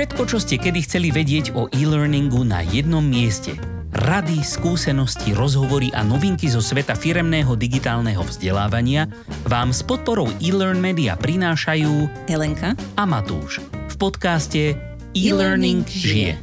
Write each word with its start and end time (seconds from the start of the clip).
Všetko, 0.00 0.24
čo 0.24 0.40
ste 0.40 0.56
kedy 0.56 0.80
chceli 0.88 1.12
vedieť 1.12 1.52
o 1.52 1.68
e-learningu 1.76 2.40
na 2.40 2.64
jednom 2.64 3.04
mieste. 3.04 3.52
Rady, 3.92 4.40
skúsenosti, 4.40 5.36
rozhovory 5.36 5.92
a 5.92 6.00
novinky 6.00 6.48
zo 6.48 6.64
sveta 6.64 6.96
firemného 6.96 7.52
digitálneho 7.52 8.24
vzdelávania 8.24 9.12
vám 9.44 9.76
s 9.76 9.84
podporou 9.84 10.32
e-learn 10.40 10.80
media 10.80 11.20
prinášajú 11.20 12.08
Helenka 12.32 12.72
a 12.96 13.04
Matúš 13.04 13.60
v 13.60 13.94
podcaste 14.00 14.72
E-Learning 15.12 15.84
žije. 15.84 16.40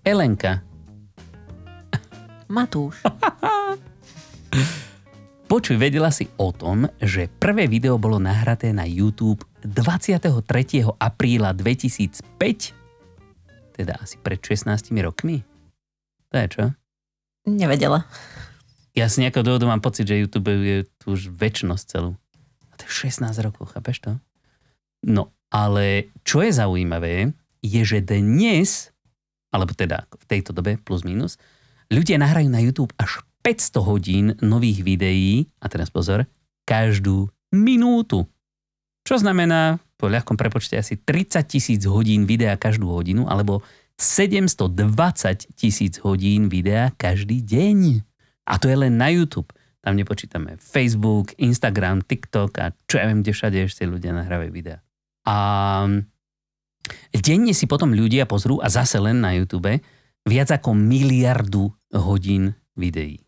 Elenka, 0.00 0.64
Matúš. 2.56 3.04
počuj, 5.52 5.76
vedela 5.76 6.08
si 6.08 6.24
o 6.40 6.56
tom, 6.56 6.88
že 7.04 7.28
prvé 7.28 7.68
video 7.68 8.00
bolo 8.00 8.16
nahraté 8.16 8.72
na 8.72 8.88
YouTube 8.88 9.44
23. 9.66 10.30
apríla 10.96 11.50
2005? 11.50 12.22
Teda 13.74 13.92
asi 13.98 14.16
pred 14.22 14.38
16 14.38 14.94
rokmi? 15.02 15.42
To 16.30 16.34
je 16.38 16.46
čo? 16.48 16.64
Nevedela. 17.46 18.06
Ja 18.96 19.10
z 19.10 19.26
nejakého 19.26 19.44
dôvodu 19.44 19.68
mám 19.68 19.84
pocit, 19.84 20.08
že 20.08 20.16
YouTube 20.16 20.48
je 20.48 20.88
tu 20.96 21.12
už 21.12 21.28
väčšnosť 21.28 21.84
celú. 21.84 22.16
A 22.72 22.74
to 22.80 22.88
je 22.88 23.12
16 23.12 23.28
rokov, 23.44 23.76
chápeš 23.76 24.00
to? 24.00 24.12
No, 25.04 25.34
ale 25.52 26.10
čo 26.24 26.40
je 26.40 26.50
zaujímavé, 26.54 27.36
je, 27.60 27.82
že 27.84 28.00
dnes, 28.00 28.90
alebo 29.52 29.76
teda 29.76 30.08
v 30.08 30.24
tejto 30.26 30.56
dobe 30.56 30.80
plus 30.80 31.04
minus, 31.04 31.36
ľudia 31.92 32.16
nahrajú 32.16 32.48
na 32.48 32.62
YouTube 32.62 32.94
až 32.96 33.22
500 33.44 33.84
hodín 33.84 34.26
nových 34.42 34.82
videí, 34.82 35.46
a 35.62 35.70
teraz 35.70 35.92
pozor, 35.92 36.26
každú 36.66 37.30
minútu. 37.54 38.26
Čo 39.06 39.22
znamená 39.22 39.78
po 39.94 40.10
ľahkom 40.10 40.34
prepočte 40.34 40.74
asi 40.74 40.98
30 40.98 41.46
tisíc 41.46 41.86
hodín 41.86 42.26
videa 42.26 42.58
každú 42.58 42.90
hodinu, 42.90 43.30
alebo 43.30 43.62
720 43.96 44.76
tisíc 45.56 46.02
hodín 46.02 46.50
videa 46.52 46.92
každý 46.98 47.40
deň. 47.40 48.02
A 48.44 48.58
to 48.58 48.66
je 48.68 48.76
len 48.76 48.98
na 48.98 49.08
YouTube. 49.08 49.48
Tam 49.80 49.94
nepočítame 49.94 50.58
Facebook, 50.58 51.32
Instagram, 51.38 52.02
TikTok 52.02 52.50
a 52.58 52.74
čo 52.90 52.98
ja 52.98 53.06
viem, 53.06 53.22
kde 53.22 53.32
všade 53.32 53.58
ešte 53.70 53.86
ľudia 53.86 54.10
nahrávajú 54.10 54.50
videa. 54.50 54.82
A 55.22 55.36
denne 57.14 57.54
si 57.54 57.70
potom 57.70 57.94
ľudia 57.94 58.26
pozrú, 58.26 58.58
a 58.58 58.66
zase 58.66 58.98
len 58.98 59.22
na 59.22 59.32
YouTube, 59.38 59.70
viac 60.26 60.48
ako 60.50 60.74
miliardu 60.74 61.70
hodín 61.94 62.58
videí. 62.74 63.22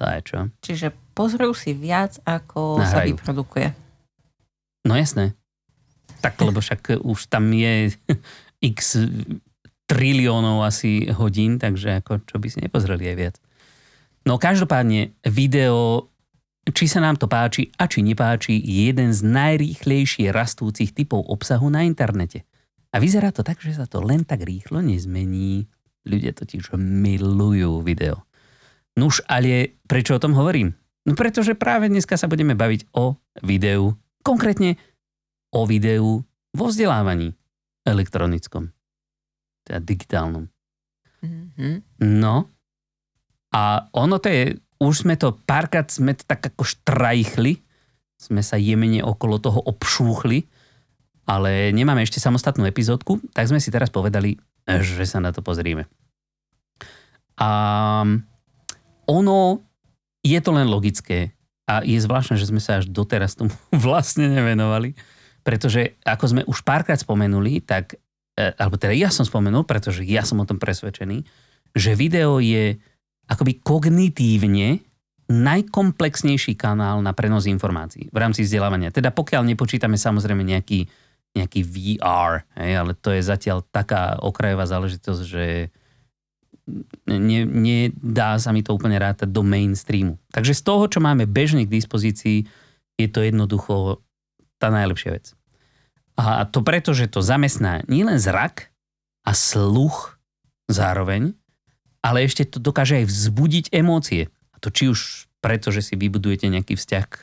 To 0.00 0.08
je 0.08 0.20
čo? 0.24 0.38
Čiže 0.64 0.88
pozrú 1.12 1.52
si 1.52 1.76
viac, 1.76 2.18
ako 2.24 2.80
Nahrajú. 2.80 2.90
sa 2.90 2.98
vyprodukuje. 3.06 3.83
No 4.84 4.94
jasné. 4.94 5.32
Tak, 6.20 6.40
lebo 6.40 6.60
však 6.60 7.04
už 7.04 7.28
tam 7.28 7.52
je 7.52 7.92
x 8.76 9.00
triliónov 9.84 10.64
asi 10.64 11.08
hodín, 11.12 11.60
takže 11.60 12.00
ako 12.00 12.24
čo 12.24 12.36
by 12.40 12.48
si 12.48 12.58
nepozreli 12.64 13.04
aj 13.12 13.16
viac. 13.16 13.36
No 14.24 14.40
každopádne 14.40 15.12
video, 15.28 16.08
či 16.64 16.88
sa 16.88 17.04
nám 17.04 17.20
to 17.20 17.28
páči 17.28 17.68
a 17.76 17.84
či 17.84 18.00
nepáči, 18.00 18.56
je 18.56 18.88
jeden 18.88 19.12
z 19.12 19.20
najrýchlejšie 19.20 20.32
rastúcich 20.32 20.96
typov 20.96 21.28
obsahu 21.28 21.68
na 21.68 21.84
internete. 21.84 22.48
A 22.94 23.02
vyzerá 23.02 23.34
to 23.34 23.44
tak, 23.44 23.60
že 23.60 23.76
sa 23.76 23.84
to 23.84 24.00
len 24.00 24.24
tak 24.24 24.40
rýchlo 24.40 24.80
nezmení. 24.80 25.68
Ľudia 26.08 26.32
totiž 26.32 26.72
milujú 26.80 27.84
video. 27.84 28.24
Nuž, 28.96 29.20
ale 29.28 29.76
prečo 29.84 30.16
o 30.16 30.22
tom 30.22 30.32
hovorím? 30.32 30.72
No 31.04 31.12
pretože 31.12 31.52
práve 31.52 31.92
dneska 31.92 32.16
sa 32.16 32.30
budeme 32.30 32.56
baviť 32.56 32.94
o 32.96 33.18
videu. 33.44 33.92
Konkrétne 34.24 34.80
o 35.52 35.68
videu 35.68 36.24
vo 36.56 36.64
vzdelávaní 36.66 37.36
elektronickom. 37.84 38.72
Teda 39.62 39.78
digitálnom. 39.78 40.48
Mhm. 41.20 42.02
No. 42.20 42.48
A 43.54 43.86
ono 43.94 44.18
to 44.18 44.28
je, 44.28 44.58
už 44.82 45.06
sme 45.06 45.14
to 45.14 45.38
párkrát 45.46 45.86
sme 45.86 46.16
to 46.18 46.26
tak 46.26 46.42
ako 46.42 46.66
štrajchli, 46.66 47.62
sme 48.18 48.42
sa 48.42 48.58
jemene 48.58 49.04
okolo 49.04 49.38
toho 49.38 49.62
obšúchli, 49.62 50.48
ale 51.24 51.70
nemáme 51.70 52.02
ešte 52.02 52.18
samostatnú 52.18 52.66
epizódku, 52.66 53.22
tak 53.32 53.48
sme 53.48 53.62
si 53.62 53.70
teraz 53.70 53.88
povedali, 53.88 54.36
že 54.66 55.06
sa 55.06 55.22
na 55.22 55.30
to 55.30 55.40
pozrieme. 55.40 55.86
A 57.38 57.48
ono 59.06 59.38
je 60.24 60.38
to 60.40 60.50
len 60.50 60.66
logické 60.66 61.36
a 61.64 61.80
je 61.80 61.96
zvláštne, 61.96 62.36
že 62.36 62.48
sme 62.48 62.60
sa 62.60 62.80
až 62.80 62.88
doteraz 62.92 63.36
tomu 63.36 63.52
vlastne 63.86 64.28
nevenovali, 64.28 64.96
pretože 65.44 65.96
ako 66.04 66.24
sme 66.24 66.42
už 66.48 66.64
párkrát 66.64 67.00
spomenuli, 67.00 67.64
tak, 67.64 67.96
e, 68.36 68.52
alebo 68.56 68.76
teda 68.80 68.96
ja 68.96 69.12
som 69.12 69.24
spomenul, 69.24 69.64
pretože 69.64 70.04
ja 70.04 70.24
som 70.24 70.40
o 70.40 70.48
tom 70.48 70.60
presvedčený, 70.60 71.24
že 71.74 71.98
video 71.98 72.38
je 72.38 72.78
akoby 73.28 73.60
kognitívne 73.64 74.84
najkomplexnejší 75.24 76.52
kanál 76.52 77.00
na 77.00 77.16
prenos 77.16 77.48
informácií 77.48 78.12
v 78.12 78.18
rámci 78.20 78.44
vzdelávania. 78.44 78.92
Teda 78.92 79.08
pokiaľ 79.08 79.48
nepočítame 79.48 79.96
samozrejme 79.96 80.44
nejaký, 80.44 80.84
nejaký 81.32 81.60
VR, 81.64 82.44
hej, 82.60 82.72
ale 82.76 82.92
to 82.92 83.08
je 83.08 83.24
zatiaľ 83.24 83.64
taká 83.64 84.20
okrajová 84.20 84.68
záležitosť, 84.68 85.22
že 85.24 85.72
ne, 87.06 87.40
nedá 87.44 88.40
sa 88.40 88.50
mi 88.50 88.64
to 88.64 88.72
úplne 88.72 88.96
rátať 88.96 89.28
do 89.28 89.44
mainstreamu. 89.44 90.16
Takže 90.32 90.56
z 90.56 90.62
toho, 90.64 90.84
čo 90.88 91.00
máme 91.04 91.28
bežne 91.28 91.68
k 91.68 91.74
dispozícii, 91.74 92.48
je 92.96 93.08
to 93.10 93.20
jednoducho 93.20 94.00
tá 94.56 94.72
najlepšia 94.72 95.10
vec. 95.20 95.26
A 96.14 96.46
to 96.46 96.62
preto, 96.62 96.94
že 96.94 97.10
to 97.10 97.20
zamestná 97.20 97.82
nielen 97.90 98.22
zrak 98.22 98.70
a 99.26 99.34
sluch 99.34 100.16
zároveň, 100.70 101.34
ale 102.04 102.22
ešte 102.22 102.46
to 102.46 102.62
dokáže 102.62 103.02
aj 103.02 103.06
vzbudiť 103.10 103.64
emócie. 103.74 104.30
A 104.54 104.56
to 104.62 104.70
či 104.70 104.86
už 104.86 105.26
preto, 105.42 105.74
že 105.74 105.82
si 105.82 105.98
vybudujete 105.98 106.46
nejaký 106.48 106.78
vzťah 106.78 107.04
k, 107.10 107.16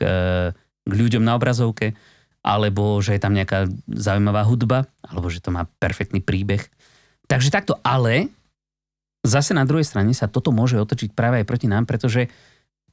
k 0.84 0.92
ľuďom 0.92 1.24
na 1.24 1.34
obrazovke, 1.34 1.96
alebo 2.42 2.98
že 2.98 3.16
je 3.16 3.22
tam 3.22 3.32
nejaká 3.32 3.70
zaujímavá 3.86 4.42
hudba, 4.44 4.90
alebo 5.00 5.30
že 5.30 5.40
to 5.40 5.54
má 5.54 5.66
perfektný 5.78 6.20
príbeh. 6.20 6.66
Takže 7.30 7.54
takto, 7.54 7.78
ale 7.80 8.28
zase 9.22 9.54
na 9.54 9.62
druhej 9.62 9.86
strane 9.86 10.12
sa 10.12 10.26
toto 10.26 10.50
môže 10.50 10.78
otočiť 10.78 11.14
práve 11.14 11.42
aj 11.42 11.46
proti 11.48 11.66
nám, 11.70 11.86
pretože 11.86 12.28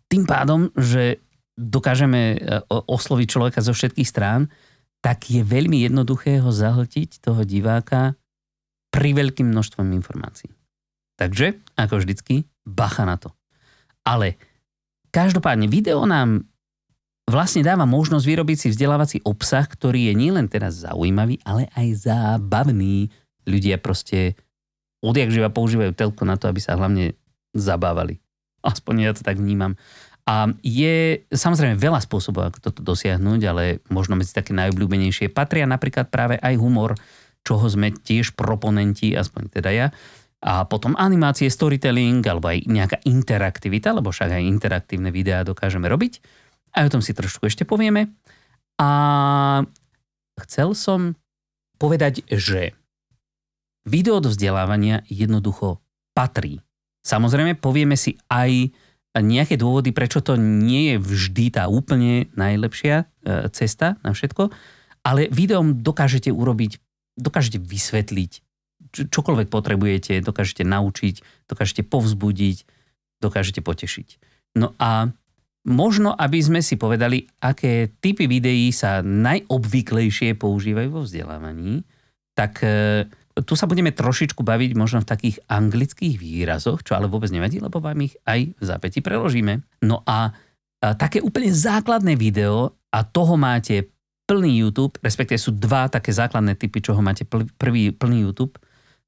tým 0.10 0.26
pádom, 0.26 0.74
že 0.78 1.22
dokážeme 1.60 2.22
e, 2.34 2.38
osloviť 2.70 3.28
človeka 3.28 3.60
zo 3.60 3.76
všetkých 3.76 4.08
strán, 4.08 4.48
tak 5.04 5.28
je 5.28 5.44
veľmi 5.44 5.84
jednoduché 5.84 6.40
ho 6.40 6.52
zahltiť, 6.52 7.20
toho 7.20 7.44
diváka, 7.44 8.16
pri 8.90 9.14
veľkým 9.14 9.54
množstvom 9.54 9.86
informácií. 9.94 10.50
Takže, 11.20 11.62
ako 11.78 12.02
vždycky, 12.02 12.48
bacha 12.66 13.06
na 13.06 13.20
to. 13.20 13.30
Ale 14.02 14.40
každopádne 15.14 15.70
video 15.70 16.08
nám 16.10 16.48
vlastne 17.30 17.62
dáva 17.62 17.86
možnosť 17.86 18.26
vyrobiť 18.26 18.58
si 18.58 18.68
vzdelávací 18.74 19.18
obsah, 19.22 19.68
ktorý 19.68 20.10
je 20.10 20.14
nielen 20.18 20.50
teraz 20.50 20.82
zaujímavý, 20.82 21.38
ale 21.46 21.70
aj 21.78 22.10
zábavný. 22.10 23.14
Ľudia 23.46 23.78
proste 23.78 24.34
odjak 25.00 25.32
živa 25.32 25.50
používajú 25.52 25.96
telko 25.96 26.24
na 26.28 26.36
to, 26.36 26.52
aby 26.52 26.60
sa 26.60 26.76
hlavne 26.76 27.16
zabávali. 27.56 28.20
Aspoň 28.64 28.96
ja 29.00 29.12
to 29.16 29.24
tak 29.24 29.40
vnímam. 29.40 29.80
A 30.30 30.54
je 30.62 31.26
samozrejme 31.34 31.80
veľa 31.82 32.06
spôsobov, 32.06 32.54
ako 32.54 32.70
toto 32.70 32.86
dosiahnuť, 32.86 33.42
ale 33.50 33.64
možno 33.90 34.14
medzi 34.14 34.36
také 34.36 34.54
najobľúbenejšie 34.54 35.34
patria 35.34 35.66
napríklad 35.66 36.14
práve 36.14 36.38
aj 36.38 36.54
humor, 36.62 36.94
čoho 37.42 37.66
sme 37.66 37.90
tiež 37.90 38.38
proponenti, 38.38 39.18
aspoň 39.18 39.50
teda 39.50 39.72
ja. 39.74 39.88
A 40.40 40.70
potom 40.70 40.94
animácie, 40.96 41.50
storytelling, 41.50 42.22
alebo 42.24 42.48
aj 42.48 42.64
nejaká 42.70 42.98
interaktivita, 43.10 43.92
lebo 43.92 44.14
však 44.14 44.38
aj 44.38 44.44
interaktívne 44.46 45.10
videá 45.10 45.42
dokážeme 45.42 45.90
robiť. 45.90 46.22
A 46.78 46.86
o 46.86 46.94
tom 46.94 47.02
si 47.02 47.18
trošku 47.18 47.50
ešte 47.50 47.66
povieme. 47.66 48.14
A 48.78 48.90
chcel 50.46 50.78
som 50.78 51.18
povedať, 51.82 52.24
že 52.30 52.78
video 53.90 54.22
do 54.22 54.30
vzdelávania 54.30 55.02
jednoducho 55.10 55.82
patrí. 56.14 56.62
Samozrejme, 57.02 57.58
povieme 57.58 57.98
si 57.98 58.14
aj 58.30 58.70
nejaké 59.18 59.58
dôvody, 59.58 59.90
prečo 59.90 60.22
to 60.22 60.38
nie 60.38 60.94
je 60.94 60.96
vždy 61.02 61.46
tá 61.58 61.66
úplne 61.66 62.30
najlepšia 62.38 62.96
e, 63.02 63.06
cesta 63.50 63.98
na 64.06 64.14
všetko, 64.14 64.54
ale 65.02 65.26
videom 65.34 65.82
dokážete 65.82 66.30
urobiť, 66.30 66.78
dokážete 67.18 67.58
vysvetliť, 67.58 68.32
čo- 68.94 69.08
čokoľvek 69.10 69.50
potrebujete, 69.50 70.22
dokážete 70.22 70.62
naučiť, 70.62 71.16
dokážete 71.50 71.82
povzbudiť, 71.90 72.58
dokážete 73.18 73.66
potešiť. 73.66 74.08
No 74.62 74.78
a 74.78 75.10
možno, 75.66 76.14
aby 76.14 76.40
sme 76.40 76.62
si 76.62 76.78
povedali, 76.78 77.26
aké 77.42 77.90
typy 77.98 78.30
videí 78.30 78.70
sa 78.70 79.02
najobvyklejšie 79.02 80.38
používajú 80.38 80.90
vo 80.94 81.02
vzdelávaní, 81.02 81.82
tak 82.38 82.62
e, 82.62 83.10
tu 83.46 83.54
sa 83.58 83.70
budeme 83.70 83.94
trošičku 83.94 84.42
baviť 84.42 84.72
možno 84.74 85.04
v 85.04 85.10
takých 85.10 85.38
anglických 85.48 86.16
výrazoch, 86.18 86.82
čo 86.82 86.98
ale 86.98 87.12
vôbec 87.12 87.30
nevadí, 87.30 87.62
lebo 87.62 87.84
vám 87.84 88.00
ich 88.04 88.18
aj 88.26 88.54
v 88.58 88.64
zápäti 88.64 89.00
preložíme. 89.00 89.62
No 89.86 90.02
a, 90.08 90.34
a 90.82 90.88
také 90.98 91.22
úplne 91.22 91.52
základné 91.54 92.16
video, 92.16 92.80
a 92.90 93.06
toho 93.06 93.38
máte 93.38 93.94
plný 94.26 94.66
YouTube, 94.66 94.98
respektíve 95.02 95.38
sú 95.38 95.54
dva 95.54 95.90
také 95.90 96.14
základné 96.14 96.58
typy, 96.58 96.82
čoho 96.82 97.02
máte 97.02 97.26
pl- 97.26 97.50
prvý 97.58 97.94
plný 97.94 98.30
YouTube, 98.30 98.58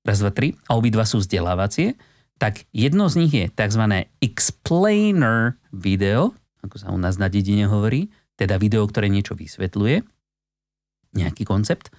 raz, 0.05 0.21
dva, 0.21 0.33
tri, 0.33 0.57
a 0.69 0.77
obidva 0.77 1.05
sú 1.05 1.21
vzdelávacie, 1.21 1.97
tak 2.41 2.65
jedno 2.73 3.05
z 3.05 3.15
nich 3.21 3.33
je 3.37 3.45
tzv. 3.53 4.09
explainer 4.17 5.61
video, 5.69 6.33
ako 6.65 6.75
sa 6.77 6.89
u 6.89 6.97
nás 6.97 7.21
na 7.21 7.29
dedine 7.29 7.69
hovorí, 7.69 8.09
teda 8.33 8.57
video, 8.57 8.81
ktoré 8.89 9.13
niečo 9.13 9.37
vysvetľuje, 9.37 10.01
nejaký 11.13 11.45
koncept. 11.45 11.93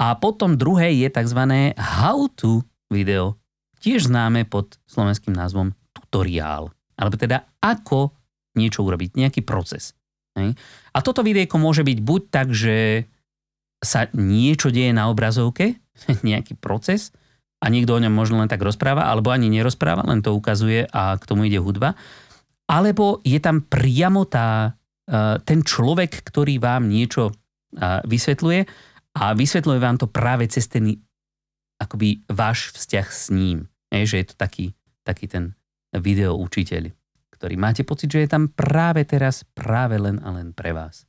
A 0.00 0.16
potom 0.16 0.56
druhé 0.56 0.96
je 0.96 1.12
tzv. 1.12 1.40
how 1.76 2.24
to 2.32 2.64
video, 2.88 3.36
tiež 3.84 4.08
známe 4.08 4.48
pod 4.48 4.80
slovenským 4.88 5.36
názvom 5.36 5.76
tutoriál. 5.92 6.72
Alebo 6.96 7.20
teda 7.20 7.44
ako 7.60 8.16
niečo 8.56 8.80
urobiť, 8.82 9.14
nejaký 9.14 9.44
proces. 9.44 9.92
A 10.90 10.98
toto 11.04 11.20
videjko 11.20 11.60
môže 11.60 11.84
byť 11.84 11.98
buď 12.00 12.22
tak, 12.32 12.48
že 12.56 13.04
sa 13.80 14.08
niečo 14.16 14.72
deje 14.72 14.92
na 14.96 15.12
obrazovke, 15.12 15.76
nejaký 16.26 16.56
proces 16.56 17.12
a 17.60 17.68
niekto 17.68 17.92
o 17.92 18.00
ňom 18.00 18.12
možno 18.12 18.40
len 18.40 18.48
tak 18.48 18.64
rozpráva, 18.64 19.08
alebo 19.12 19.28
ani 19.28 19.52
nerozpráva, 19.52 20.08
len 20.08 20.24
to 20.24 20.32
ukazuje 20.32 20.88
a 20.88 21.20
k 21.20 21.24
tomu 21.28 21.44
ide 21.44 21.60
hudba. 21.60 21.92
Alebo 22.64 23.20
je 23.20 23.36
tam 23.36 23.60
priamo 23.60 24.24
tá, 24.24 24.72
e, 25.04 25.36
ten 25.44 25.60
človek, 25.60 26.24
ktorý 26.24 26.56
vám 26.56 26.88
niečo 26.88 27.28
e, 27.28 27.32
vysvetľuje 28.08 28.60
a 29.16 29.34
vysvetľuje 29.34 29.78
vám 29.82 29.96
to 29.98 30.06
práve 30.06 30.46
cez 30.46 30.70
ten 30.70 31.02
akoby 31.80 32.22
váš 32.30 32.70
vzťah 32.76 33.06
s 33.08 33.24
ním. 33.32 33.66
Je, 33.90 34.06
že 34.06 34.16
je 34.22 34.26
to 34.30 34.36
taký, 34.38 34.76
taký 35.02 35.26
ten 35.26 35.58
video 35.96 36.38
učiteľ, 36.38 36.94
ktorý 37.34 37.54
máte 37.58 37.82
pocit, 37.82 38.12
že 38.12 38.22
je 38.22 38.30
tam 38.30 38.52
práve 38.52 39.02
teraz, 39.02 39.42
práve 39.42 39.98
len 39.98 40.22
a 40.22 40.30
len 40.30 40.54
pre 40.54 40.70
vás. 40.70 41.08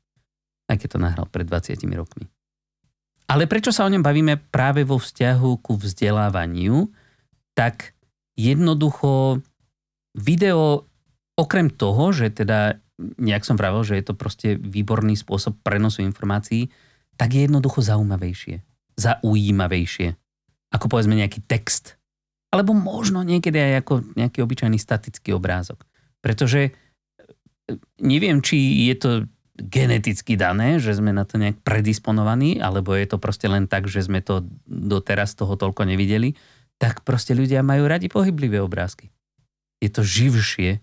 Aj 0.65 0.80
keď 0.80 0.98
to 0.98 1.03
nahral 1.03 1.27
pred 1.30 1.45
20 1.45 1.77
rokmi. 1.94 2.25
Ale 3.30 3.48
prečo 3.48 3.69
sa 3.71 3.88
o 3.88 3.92
ňom 3.92 4.04
bavíme 4.04 4.39
práve 4.50 4.83
vo 4.83 5.00
vzťahu 5.00 5.63
ku 5.63 5.77
vzdelávaniu, 5.77 6.89
tak 7.56 7.95
jednoducho 8.36 9.39
video, 10.18 10.89
okrem 11.38 11.71
toho, 11.71 12.12
že 12.12 12.33
teda 12.33 12.81
nejak 13.00 13.47
som 13.47 13.56
pravil, 13.56 13.88
že 13.88 13.97
je 13.97 14.06
to 14.06 14.15
proste 14.18 14.59
výborný 14.59 15.15
spôsob 15.15 15.57
prenosu 15.63 16.04
informácií, 16.04 16.68
tak 17.21 17.38
je 17.38 17.45
jednoducho 17.45 17.85
zaujímavejšie, 17.85 18.65
zaujímavejšie, 18.97 20.18
ako 20.73 20.85
povedzme 20.89 21.13
nejaký 21.13 21.45
text. 21.45 22.01
Alebo 22.50 22.73
možno 22.73 23.21
niekedy 23.21 23.62
aj 23.62 23.73
ako 23.85 23.94
nejaký 24.18 24.41
obyčajný 24.41 24.81
statický 24.81 25.38
obrázok. 25.38 25.85
Pretože 26.25 26.62
e, 26.65 26.71
neviem, 28.01 28.41
či 28.41 28.89
je 28.89 28.95
to 28.97 29.12
geneticky 29.53 30.33
dané, 30.33 30.81
že 30.81 30.97
sme 30.97 31.13
na 31.13 31.21
to 31.21 31.38
nejak 31.38 31.62
predisponovaní, 31.62 32.57
alebo 32.57 32.97
je 32.97 33.06
to 33.06 33.21
proste 33.21 33.45
len 33.45 33.69
tak, 33.69 33.85
že 33.85 34.01
sme 34.01 34.25
to 34.25 34.41
doteraz 34.65 35.38
toho 35.38 35.53
toľko 35.53 35.85
nevideli, 35.85 36.33
tak 36.81 37.06
proste 37.06 37.38
ľudia 37.38 37.62
majú 37.62 37.85
radi 37.85 38.09
pohyblivé 38.09 38.57
obrázky. 38.57 39.13
Je 39.77 39.94
to 39.94 40.01
živšie. 40.01 40.81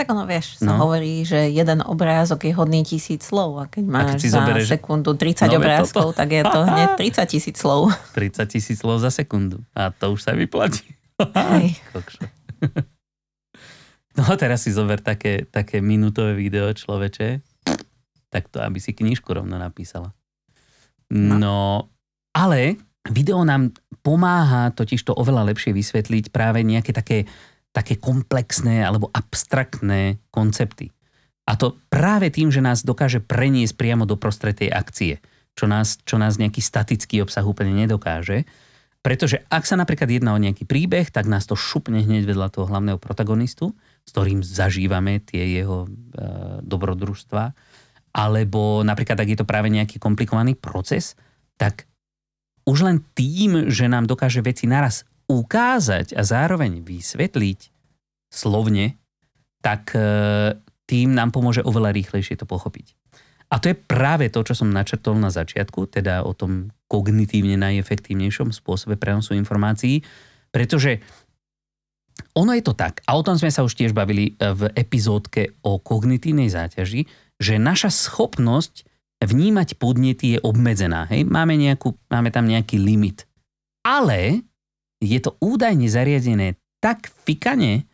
Tak 0.00 0.08
ono, 0.08 0.24
vieš, 0.24 0.56
sa 0.56 0.72
No. 0.72 0.80
hovorí, 0.80 1.20
že 1.22 1.52
jeden 1.52 1.84
obrázok 1.84 2.40
je 2.42 2.56
hodný 2.56 2.80
tisíc 2.82 3.20
slov 3.20 3.60
a 3.60 3.68
keď 3.68 3.84
keď 3.84 3.92
máš 3.92 4.10
si 4.16 4.26
za 4.26 4.40
zoberieš- 4.40 4.72
sekundu 4.72 5.12
30 5.12 5.44
No, 5.46 5.60
obrázkov, 5.60 6.06
toto. 6.06 6.16
tak 6.16 6.28
je 6.30 6.42
to 6.42 6.60
hneď 6.64 6.88
30 7.20 7.28
tisíc 7.28 7.56
slov. 7.58 7.92
30 8.14 8.48
tisíc 8.48 8.76
slov 8.76 8.96
za 8.98 9.12
sekundu. 9.12 9.60
A 9.70 9.92
to 9.92 10.10
už 10.10 10.24
sa 10.24 10.32
vyplatí. 10.32 10.88
Hej. 11.20 11.76
No 14.10 14.26
a 14.26 14.34
teraz 14.34 14.64
si 14.64 14.70
zober 14.70 14.98
také, 14.98 15.46
také 15.46 15.78
minútové 15.78 16.34
video 16.34 16.66
človeče, 16.66 17.40
tak 18.26 18.48
to, 18.48 18.58
aby 18.58 18.76
si 18.76 18.90
knižku 18.90 19.30
rovno 19.30 19.54
napísala. 19.54 20.12
No. 21.08 21.34
No, 21.36 21.56
ale 22.30 22.74
video 23.06 23.40
nám 23.42 23.70
pomáha 24.00 24.70
totiž 24.70 25.02
to 25.02 25.14
oveľa 25.14 25.46
lepšie 25.46 25.70
vysvetliť 25.70 26.30
práve 26.30 26.60
nejaké 26.60 26.90
také, 26.90 27.24
také 27.70 27.98
komplexné 27.98 28.82
alebo 28.82 29.10
abstraktné 29.14 30.18
koncepty. 30.34 30.90
A 31.46 31.58
to 31.58 31.78
práve 31.90 32.30
tým, 32.30 32.54
že 32.54 32.62
nás 32.62 32.86
dokáže 32.86 33.18
preniesť 33.18 33.74
priamo 33.74 34.06
do 34.06 34.14
prostred 34.14 34.54
tej 34.54 34.70
akcie, 34.70 35.18
čo 35.58 35.66
nás, 35.66 35.98
čo 36.06 36.14
nás 36.18 36.38
nejaký 36.38 36.62
statický 36.62 37.26
obsah 37.26 37.42
úplne 37.42 37.74
nedokáže. 37.74 38.46
Pretože 39.00 39.40
ak 39.48 39.64
sa 39.64 39.80
napríklad 39.80 40.12
jedná 40.12 40.36
o 40.36 40.42
nejaký 40.42 40.68
príbeh, 40.68 41.08
tak 41.08 41.24
nás 41.24 41.48
to 41.48 41.56
šupne 41.56 42.04
hneď 42.04 42.28
vedľa 42.28 42.52
toho 42.52 42.68
hlavného 42.68 43.00
protagonistu, 43.00 43.72
s 44.04 44.10
ktorým 44.12 44.44
zažívame 44.44 45.24
tie 45.24 45.40
jeho 45.40 45.88
e, 45.88 45.88
dobrodružstva. 46.60 47.56
Alebo 48.12 48.84
napríklad, 48.84 49.16
ak 49.16 49.28
je 49.32 49.38
to 49.40 49.48
práve 49.48 49.72
nejaký 49.72 49.96
komplikovaný 49.96 50.52
proces, 50.52 51.16
tak 51.56 51.88
už 52.68 52.84
len 52.84 53.00
tým, 53.16 53.72
že 53.72 53.88
nám 53.88 54.04
dokáže 54.04 54.44
veci 54.44 54.68
naraz 54.68 55.08
ukázať 55.30 56.18
a 56.18 56.26
zároveň 56.26 56.82
vysvetliť 56.82 57.60
slovne, 58.34 58.98
tak 59.62 59.94
e, 59.94 60.02
tým 60.90 61.14
nám 61.14 61.30
pomôže 61.30 61.62
oveľa 61.62 61.94
rýchlejšie 61.94 62.34
to 62.34 62.50
pochopiť. 62.50 62.98
A 63.50 63.58
to 63.58 63.70
je 63.70 63.76
práve 63.78 64.30
to, 64.30 64.42
čo 64.46 64.54
som 64.54 64.70
načrtol 64.70 65.18
na 65.18 65.30
začiatku, 65.30 65.90
teda 65.90 66.22
o 66.26 66.34
tom 66.34 66.70
kognitívne 66.86 67.58
najefektívnejšom 67.58 68.54
spôsobe 68.54 68.94
prenosu 68.94 69.34
informácií, 69.34 70.02
pretože 70.54 71.02
ono 72.34 72.54
je 72.54 72.62
to 72.62 72.74
tak, 72.78 73.02
a 73.06 73.18
o 73.18 73.22
tom 73.26 73.34
sme 73.38 73.50
sa 73.50 73.62
už 73.62 73.74
tiež 73.74 73.94
bavili 73.94 74.34
e, 74.34 74.50
v 74.54 74.70
epizódke 74.74 75.54
o 75.62 75.78
kognitívnej 75.78 76.50
záťaži, 76.50 77.06
že 77.38 77.62
naša 77.62 77.90
schopnosť 77.90 78.86
vnímať 79.20 79.76
podnety 79.76 80.36
je 80.36 80.38
obmedzená. 80.40 81.06
Hej? 81.12 81.28
Máme, 81.28 81.54
nejakú, 81.54 81.92
máme 82.08 82.32
tam 82.32 82.48
nejaký 82.48 82.80
limit. 82.80 83.28
Ale 83.84 84.44
je 85.00 85.18
to 85.18 85.34
údajne 85.40 85.88
zariadené 85.88 86.60
tak 86.78 87.08
fikane, 87.24 87.88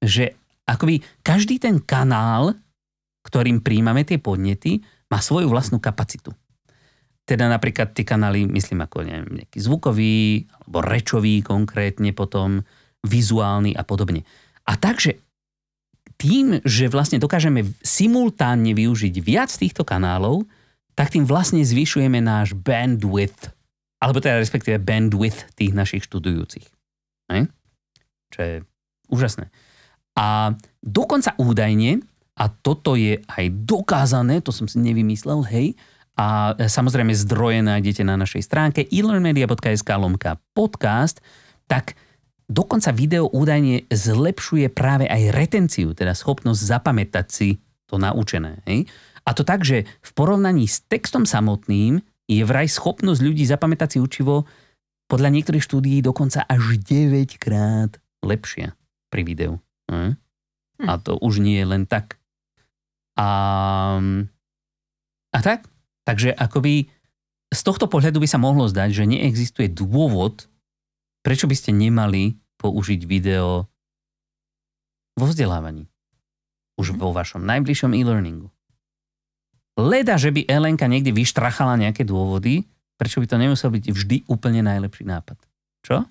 že 0.00 0.36
akoby 0.68 1.00
každý 1.24 1.56
ten 1.60 1.80
kanál, 1.80 2.56
ktorým 3.24 3.64
príjmame 3.64 4.04
tie 4.04 4.20
podnety, 4.20 4.80
má 5.10 5.18
svoju 5.18 5.50
vlastnú 5.50 5.82
kapacitu. 5.82 6.32
Teda 7.26 7.50
napríklad 7.50 7.92
tie 7.92 8.06
kanály, 8.06 8.46
myslím 8.48 8.86
ako 8.86 9.04
neviem, 9.04 9.44
nejaký 9.44 9.58
zvukový, 9.60 10.46
alebo 10.50 10.78
rečový 10.82 11.44
konkrétne 11.44 12.14
potom, 12.14 12.64
vizuálny 13.04 13.72
a 13.76 13.82
podobne. 13.84 14.28
A 14.68 14.76
takže 14.76 15.16
tým, 16.20 16.60
že 16.68 16.92
vlastne 16.92 17.16
dokážeme 17.16 17.64
simultánne 17.80 18.76
využiť 18.76 19.14
viac 19.24 19.48
týchto 19.48 19.88
kanálov, 19.88 20.44
tak 20.92 21.16
tým 21.16 21.24
vlastne 21.24 21.64
zvyšujeme 21.64 22.20
náš 22.20 22.52
bandwidth, 22.52 23.56
alebo 24.00 24.18
teda 24.18 24.40
respektíve 24.40 24.80
bandwidth 24.80 25.54
tých 25.54 25.76
našich 25.76 26.08
študujúcich. 26.08 26.66
Hej? 27.30 27.52
Čo 28.32 28.40
je 28.40 28.54
úžasné. 29.12 29.52
A 30.16 30.56
dokonca 30.80 31.36
údajne, 31.36 32.00
a 32.40 32.48
toto 32.48 32.96
je 32.96 33.20
aj 33.28 33.44
dokázané, 33.68 34.40
to 34.40 34.50
som 34.50 34.64
si 34.64 34.80
nevymyslel, 34.80 35.44
hej, 35.44 35.76
a 36.20 36.52
samozrejme 36.52 37.16
zdroje 37.16 37.64
nájdete 37.64 38.04
na 38.04 38.16
našej 38.16 38.44
stránke 38.44 38.84
elearnmedia.sk 38.92 39.88
lomka 39.96 40.36
podcast, 40.52 41.24
tak 41.64 41.96
dokonca 42.44 42.92
video 42.92 43.30
údajne 43.30 43.88
zlepšuje 43.88 44.68
práve 44.68 45.08
aj 45.08 45.32
retenciu, 45.32 45.96
teda 45.96 46.12
schopnosť 46.12 46.60
zapamätať 46.60 47.26
si 47.30 47.48
to 47.88 47.96
naučené. 47.96 48.60
Hej? 48.68 48.84
A 49.24 49.32
to 49.32 49.48
tak, 49.48 49.64
že 49.64 49.86
v 49.86 50.10
porovnaní 50.12 50.68
s 50.68 50.84
textom 50.84 51.24
samotným 51.24 52.04
je 52.30 52.46
vraj 52.46 52.70
schopnosť 52.70 53.20
ľudí 53.26 53.42
zapamätať 53.42 53.88
si 53.96 53.98
učivo 53.98 54.46
podľa 55.10 55.34
niektorých 55.34 55.66
štúdií 55.66 55.98
dokonca 55.98 56.46
až 56.46 56.78
9 56.78 57.42
krát 57.42 57.98
lepšia 58.22 58.78
pri 59.10 59.22
videu. 59.26 59.58
Hm? 59.90 60.14
A 60.86 60.92
to 61.02 61.18
už 61.18 61.42
nie 61.42 61.58
je 61.58 61.66
len 61.66 61.84
tak. 61.90 62.22
A, 63.18 63.28
a 65.34 65.38
tak? 65.42 65.66
Takže 66.06 66.30
akoby 66.30 66.86
z 67.50 67.60
tohto 67.66 67.90
pohľadu 67.90 68.22
by 68.22 68.28
sa 68.30 68.38
mohlo 68.38 68.70
zdať, 68.70 69.02
že 69.02 69.10
neexistuje 69.10 69.66
dôvod, 69.66 70.46
prečo 71.26 71.50
by 71.50 71.58
ste 71.58 71.74
nemali 71.74 72.38
použiť 72.62 73.02
video 73.02 73.66
vo 75.18 75.26
vzdelávaní. 75.26 75.90
Už 76.78 76.94
vo 76.96 77.10
vašom 77.10 77.42
najbližšom 77.42 77.92
e-learningu. 77.98 78.48
Leda, 79.80 80.20
že 80.20 80.30
by 80.30 80.44
Elenka 80.44 80.84
niekde 80.84 81.10
vyštrachala 81.16 81.80
nejaké 81.80 82.04
dôvody, 82.04 82.68
prečo 83.00 83.18
by 83.18 83.26
to 83.26 83.36
nemusel 83.40 83.72
byť 83.72 83.84
vždy 83.88 84.16
úplne 84.28 84.60
najlepší 84.60 85.08
nápad. 85.08 85.40
Čo? 85.80 86.04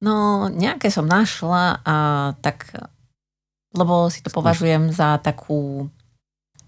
No, 0.00 0.48
nejaké 0.50 0.88
som 0.88 1.06
našla 1.06 1.84
a 1.84 1.96
tak, 2.40 2.72
lebo 3.76 4.08
si 4.10 4.24
to 4.24 4.32
Skús. 4.32 4.38
považujem 4.40 4.90
za 4.90 5.20
takú, 5.20 5.92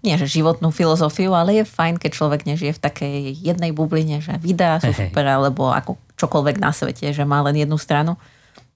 nie 0.05 0.15
že 0.15 0.29
životnú 0.29 0.69
filozofiu, 0.69 1.33
ale 1.33 1.59
je 1.59 1.65
fajn, 1.65 1.97
keď 1.97 2.11
človek 2.13 2.41
nežije 2.45 2.77
v 2.77 2.83
takej 2.83 3.17
jednej 3.41 3.73
bubline, 3.73 4.21
že 4.21 4.37
videá 4.37 4.77
sú 4.77 4.93
hej. 4.93 5.09
super, 5.09 5.25
alebo 5.25 5.73
ako 5.73 5.97
čokoľvek 6.15 6.61
na 6.61 6.71
svete, 6.71 7.09
že 7.11 7.25
má 7.25 7.41
len 7.41 7.57
jednu 7.57 7.75
stranu. 7.81 8.21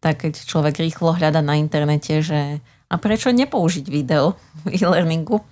Tak 0.02 0.26
keď 0.26 0.34
človek 0.44 0.82
rýchlo 0.82 1.14
hľada 1.14 1.46
na 1.46 1.56
internete, 1.56 2.20
že 2.26 2.60
a 2.88 2.96
prečo 2.96 3.30
nepoužiť 3.30 3.86
video 3.88 4.36
v 4.66 4.74
e-learningu, 4.82 5.44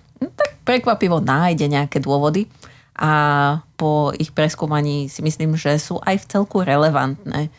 prekvapivo 0.66 1.22
nájde 1.22 1.70
nejaké 1.70 2.02
dôvody. 2.02 2.50
a 2.96 3.12
po 3.76 4.08
ich 4.16 4.32
preskúmaní 4.32 5.12
si 5.12 5.20
myslím, 5.20 5.52
že 5.52 5.76
sú 5.76 6.00
aj 6.00 6.16
v 6.16 6.28
celku 6.32 6.64
relevantné. 6.64 7.52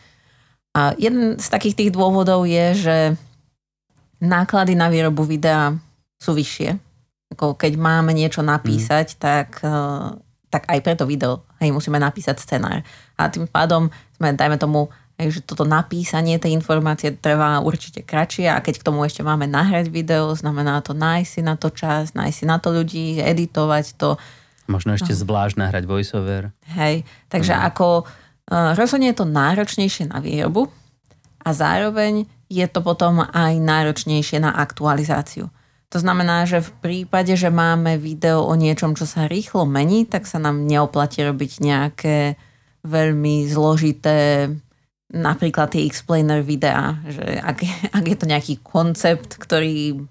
A 0.74 0.98
jeden 0.98 1.38
z 1.38 1.46
takých 1.46 1.78
tých 1.78 1.90
dôvodov 1.94 2.42
je, 2.42 2.66
že 2.74 2.96
náklady 4.18 4.74
na 4.74 4.90
výrobu 4.90 5.22
videa 5.22 5.78
sú 6.18 6.34
vyššie. 6.34 6.74
Ako 7.38 7.54
keď 7.54 7.78
máme 7.78 8.10
niečo 8.10 8.42
napísať, 8.42 9.14
mm. 9.14 9.18
tak, 9.22 9.48
eh, 9.62 10.06
tak 10.50 10.66
aj 10.66 10.78
pre 10.82 10.98
to 10.98 11.06
video 11.06 11.46
hej, 11.62 11.70
musíme 11.74 11.98
napísať 11.98 12.42
scenár. 12.42 12.82
A 13.18 13.30
tým 13.30 13.46
pádom 13.46 13.90
sme, 14.18 14.34
dajme 14.34 14.58
tomu, 14.58 14.90
hej, 15.18 15.28
že 15.34 15.40
toto 15.42 15.66
napísanie 15.66 16.38
tej 16.38 16.54
informácie 16.54 17.10
trvá 17.10 17.58
určite 17.58 18.06
kratšie 18.06 18.46
a 18.46 18.62
keď 18.62 18.80
k 18.80 18.86
tomu 18.86 19.02
ešte 19.02 19.26
máme 19.26 19.50
nahrať 19.50 19.90
video, 19.90 20.30
znamená 20.32 20.78
to 20.80 20.94
nájsť 20.94 21.28
si 21.28 21.40
na 21.42 21.58
to 21.58 21.74
čas, 21.74 22.14
nájsť 22.14 22.36
si 22.38 22.44
na 22.46 22.62
to 22.62 22.70
ľudí, 22.70 23.18
editovať 23.18 23.98
to. 23.98 24.14
Možno 24.70 24.94
ešte 24.94 25.12
no. 25.12 25.18
zvlášť 25.18 25.58
nahrať 25.58 25.84
voiceover. 25.90 26.54
Hej, 26.78 27.02
takže 27.26 27.52
mm. 27.52 27.60
ako 27.74 27.86
uh, 28.06 28.72
rozhodne 28.78 29.10
je 29.10 29.18
to 29.18 29.26
náročnejšie 29.26 30.14
na 30.14 30.22
výrobu 30.22 30.70
a 31.42 31.50
zároveň 31.50 32.30
je 32.48 32.66
to 32.70 32.80
potom 32.80 33.26
aj 33.26 33.58
náročnejšie 33.58 34.38
na 34.38 34.54
aktualizáciu. 34.54 35.50
To 35.88 35.98
znamená, 35.98 36.44
že 36.44 36.60
v 36.60 36.70
prípade, 36.84 37.32
že 37.32 37.48
máme 37.48 37.96
video 37.96 38.44
o 38.44 38.52
niečom, 38.52 38.92
čo 38.92 39.08
sa 39.08 39.24
rýchlo 39.24 39.64
mení, 39.64 40.04
tak 40.04 40.28
sa 40.28 40.36
nám 40.36 40.68
neoplatí 40.68 41.24
robiť 41.24 41.52
nejaké 41.64 42.16
veľmi 42.84 43.48
zložité 43.48 44.52
napríklad 45.12 45.72
tie 45.72 45.84
explainer 45.88 46.44
videá, 46.44 47.00
že 47.08 47.24
ak, 47.40 47.58
ak 47.98 48.04
je 48.04 48.16
to 48.16 48.26
nejaký 48.28 48.54
koncept, 48.60 49.40
ktorý 49.40 50.04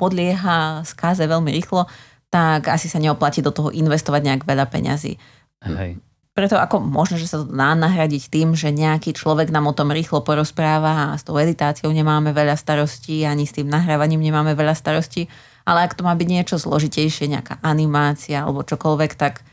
podlieha 0.00 0.82
skáze 0.88 1.26
veľmi 1.28 1.52
rýchlo, 1.52 1.86
tak 2.30 2.70
asi 2.70 2.86
sa 2.86 3.02
neoplatí 3.02 3.42
do 3.42 3.50
toho 3.50 3.74
investovať 3.74 4.22
nejak 4.22 4.42
veľa 4.46 4.66
peňazí. 4.70 5.18
Hej 5.60 6.00
preto 6.30 6.56
ako 6.56 6.80
možno, 6.80 7.18
že 7.18 7.28
sa 7.28 7.42
to 7.42 7.52
dá 7.52 7.76
nahradiť 7.76 8.32
tým, 8.32 8.54
že 8.54 8.72
nejaký 8.72 9.12
človek 9.12 9.52
nám 9.52 9.68
o 9.68 9.76
tom 9.76 9.92
rýchlo 9.92 10.24
porozpráva 10.24 11.12
a 11.12 11.18
s 11.18 11.26
tou 11.26 11.36
editáciou 11.36 11.92
nemáme 11.92 12.32
veľa 12.32 12.54
starostí, 12.54 13.28
ani 13.28 13.44
s 13.44 13.52
tým 13.52 13.68
nahrávaním 13.68 14.24
nemáme 14.24 14.56
veľa 14.56 14.72
starostí, 14.72 15.26
ale 15.68 15.84
ak 15.84 15.98
to 15.98 16.06
má 16.06 16.14
byť 16.16 16.28
niečo 16.30 16.56
zložitejšie, 16.56 17.28
nejaká 17.28 17.58
animácia 17.60 18.40
alebo 18.40 18.64
čokoľvek, 18.64 19.12
tak 19.20 19.44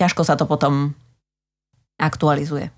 ťažko 0.00 0.24
sa 0.24 0.40
to 0.40 0.46
potom 0.46 0.94
aktualizuje. 2.00 2.70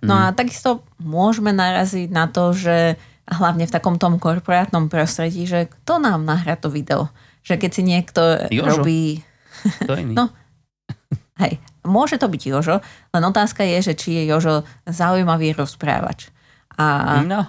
No 0.00 0.16
mm. 0.16 0.20
a 0.20 0.26
takisto 0.32 0.84
môžeme 1.00 1.52
naraziť 1.52 2.08
na 2.08 2.28
to, 2.28 2.56
že 2.56 2.96
hlavne 3.30 3.68
v 3.68 3.74
takom 3.74 4.00
tom 4.00 4.18
korporátnom 4.18 4.90
prostredí, 4.90 5.46
že 5.46 5.70
kto 5.70 6.02
nám 6.02 6.26
nahrá 6.26 6.58
to 6.58 6.72
video. 6.72 7.12
Že 7.46 7.54
keď 7.62 7.70
si 7.70 7.82
niekto 7.84 8.22
Jožo. 8.50 8.82
robí... 8.82 9.22
To 9.86 9.94
iný. 9.94 10.16
No, 10.18 10.32
hej, 11.38 11.60
Môže 11.80 12.20
to 12.20 12.28
byť 12.28 12.42
Jožo, 12.44 12.84
len 13.16 13.22
otázka 13.24 13.64
je, 13.64 13.92
že 13.92 13.94
či 13.96 14.20
je 14.20 14.28
Jožo 14.28 14.68
zaujímavý 14.84 15.56
rozprávač. 15.56 16.28
A, 16.76 17.20
no. 17.24 17.40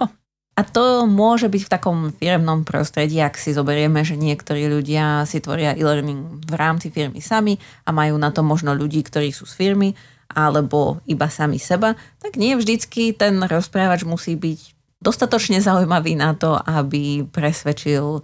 a 0.56 0.60
to 0.64 1.04
môže 1.04 1.52
byť 1.52 1.62
v 1.68 1.72
takom 1.72 1.98
firmnom 2.16 2.64
prostredí, 2.64 3.20
ak 3.20 3.36
si 3.36 3.52
zoberieme, 3.52 4.00
že 4.00 4.16
niektorí 4.16 4.72
ľudia 4.72 5.28
si 5.28 5.44
tvoria 5.44 5.76
e-learning 5.76 6.48
v 6.48 6.54
rámci 6.56 6.88
firmy 6.88 7.20
sami 7.20 7.60
a 7.84 7.92
majú 7.92 8.16
na 8.16 8.32
to 8.32 8.40
možno 8.40 8.72
ľudí, 8.72 9.04
ktorí 9.04 9.36
sú 9.36 9.44
z 9.44 9.52
firmy, 9.52 9.92
alebo 10.32 11.00
iba 11.06 11.28
sami 11.28 11.60
seba, 11.60 11.94
tak 12.18 12.40
nie 12.40 12.56
vždycky 12.56 13.12
ten 13.16 13.40
rozprávač 13.44 14.02
musí 14.02 14.34
byť 14.36 14.60
dostatočne 15.02 15.58
zaujímavý 15.58 16.14
na 16.14 16.32
to, 16.32 16.54
aby 16.56 17.26
presvedčil 17.26 18.22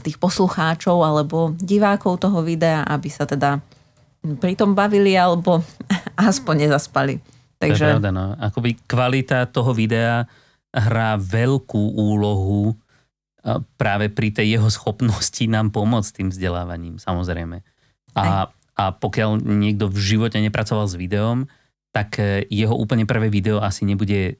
tých 0.00 0.16
poslucháčov 0.16 1.04
alebo 1.04 1.52
divákov 1.60 2.24
toho 2.24 2.40
videa, 2.40 2.80
aby 2.88 3.08
sa 3.12 3.28
teda 3.28 3.60
pritom 4.40 4.72
bavili 4.72 5.12
alebo 5.14 5.60
aspoň 6.30 6.68
nezaspali. 6.68 7.20
Takže... 7.60 7.76
To 7.76 7.88
je 7.88 7.92
pravda, 8.00 8.10
no. 8.12 8.24
Akoby 8.40 8.80
kvalita 8.88 9.48
toho 9.52 9.76
videa 9.76 10.24
hrá 10.72 11.16
veľkú 11.20 11.96
úlohu 11.96 12.76
práve 13.78 14.10
pri 14.10 14.34
tej 14.34 14.58
jeho 14.58 14.68
schopnosti 14.72 15.44
nám 15.46 15.70
pomôcť 15.70 16.10
tým 16.22 16.28
vzdelávaním, 16.34 16.98
samozrejme. 16.98 17.62
A, 18.18 18.50
a 18.76 18.92
pokiaľ 18.92 19.40
niekto 19.40 19.88
v 19.88 19.98
živote 19.98 20.36
nepracoval 20.38 20.84
s 20.86 21.00
videom, 21.00 21.48
tak 21.96 22.20
e, 22.20 22.44
jeho 22.52 22.76
úplne 22.76 23.08
prvé 23.08 23.32
video 23.32 23.64
asi 23.64 23.88
nebude 23.88 24.36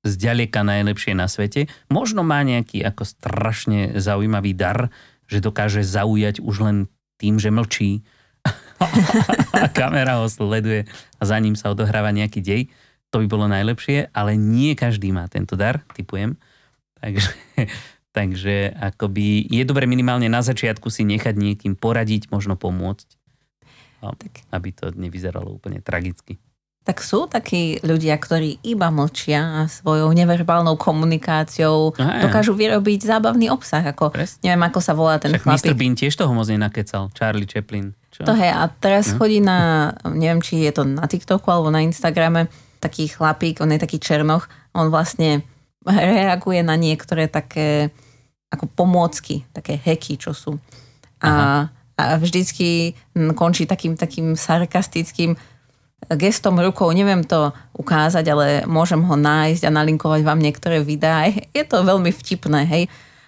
zďaleka 0.00 0.64
najlepšie 0.64 1.12
na 1.12 1.28
svete. 1.28 1.68
Možno 1.92 2.24
má 2.24 2.40
nejaký 2.40 2.80
ako 2.80 3.04
strašne 3.04 4.00
zaujímavý 4.00 4.56
dar, 4.56 4.88
že 5.28 5.44
dokáže 5.44 5.84
zaujať 5.84 6.40
už 6.40 6.56
len 6.64 6.76
tým, 7.20 7.36
že 7.36 7.52
mlčí, 7.52 8.00
a 9.64 9.68
kamera 9.68 10.24
ho 10.24 10.26
sleduje 10.26 10.88
a 11.20 11.22
za 11.22 11.36
ním 11.36 11.52
sa 11.52 11.72
odohráva 11.72 12.08
nejaký 12.16 12.40
dej. 12.40 12.62
To 13.12 13.20
by 13.20 13.26
bolo 13.28 13.50
najlepšie, 13.50 14.08
ale 14.14 14.38
nie 14.38 14.72
každý 14.72 15.12
má 15.12 15.26
tento 15.28 15.58
dar, 15.58 15.84
typujem. 15.92 16.38
Takže, 16.96 17.32
takže 18.16 18.72
akoby 18.72 19.50
je 19.50 19.64
dobre 19.68 19.84
minimálne 19.84 20.30
na 20.32 20.40
začiatku 20.40 20.88
si 20.88 21.04
nechať 21.04 21.34
niekým 21.36 21.76
poradiť, 21.76 22.32
možno 22.32 22.56
pomôcť, 22.56 23.19
aby 24.50 24.68
to 24.72 24.92
nevyzeralo 24.96 25.52
úplne 25.52 25.84
tragicky 25.84 26.40
tak 26.80 27.04
sú 27.04 27.28
takí 27.28 27.76
ľudia, 27.84 28.16
ktorí 28.16 28.64
iba 28.64 28.88
mlčia 28.88 29.62
a 29.62 29.70
svojou 29.70 30.10
neverbálnou 30.16 30.80
komunikáciou 30.80 31.92
Aha, 32.00 32.24
dokážu 32.24 32.56
vyrobiť 32.56 33.04
zábavný 33.04 33.52
obsah. 33.52 33.84
Ako, 33.84 34.16
neviem, 34.40 34.64
ako 34.64 34.80
sa 34.80 34.96
volá 34.96 35.20
ten 35.20 35.30
Však 35.36 35.44
chlapík. 35.44 35.70
Mr. 35.70 35.76
Bean 35.76 35.94
tiež 35.94 36.16
toho 36.16 36.32
moc 36.32 36.48
nenakecal. 36.48 37.12
Charlie 37.12 37.44
Chaplin. 37.44 37.92
Čo? 38.08 38.24
To 38.24 38.32
hej, 38.32 38.50
a 38.50 38.66
teraz 38.72 39.12
no. 39.12 39.20
chodí 39.20 39.44
na, 39.44 39.92
neviem, 40.08 40.40
či 40.40 40.64
je 40.64 40.72
to 40.72 40.88
na 40.88 41.04
TikToku 41.04 41.46
alebo 41.52 41.68
na 41.68 41.84
Instagrame, 41.84 42.48
taký 42.80 43.12
chlapík, 43.12 43.60
on 43.60 43.70
je 43.70 43.78
taký 43.78 44.00
černoch, 44.00 44.48
on 44.72 44.88
vlastne 44.88 45.44
reaguje 45.86 46.64
na 46.64 46.80
niektoré 46.80 47.28
také 47.28 47.92
ako 48.50 48.66
pomôcky, 48.66 49.46
také 49.54 49.78
heky, 49.78 50.18
čo 50.18 50.34
sú. 50.34 50.58
A, 51.22 51.68
a 52.08 52.16
vždycky 52.16 52.96
končí 53.36 53.68
takým, 53.68 53.94
takým 53.98 54.38
sarkastickým 54.38 55.36
gestom 56.16 56.56
rukou, 56.56 56.88
neviem 56.96 57.20
to 57.20 57.52
ukázať, 57.76 58.24
ale 58.32 58.46
môžem 58.64 59.04
ho 59.04 59.14
nájsť 59.20 59.68
a 59.68 59.74
nalinkovať 59.74 60.20
vám 60.24 60.40
niektoré 60.40 60.80
videá. 60.80 61.28
Je 61.28 61.64
to 61.68 61.84
veľmi 61.84 62.08
vtipné, 62.08 62.64
hej. 62.64 62.84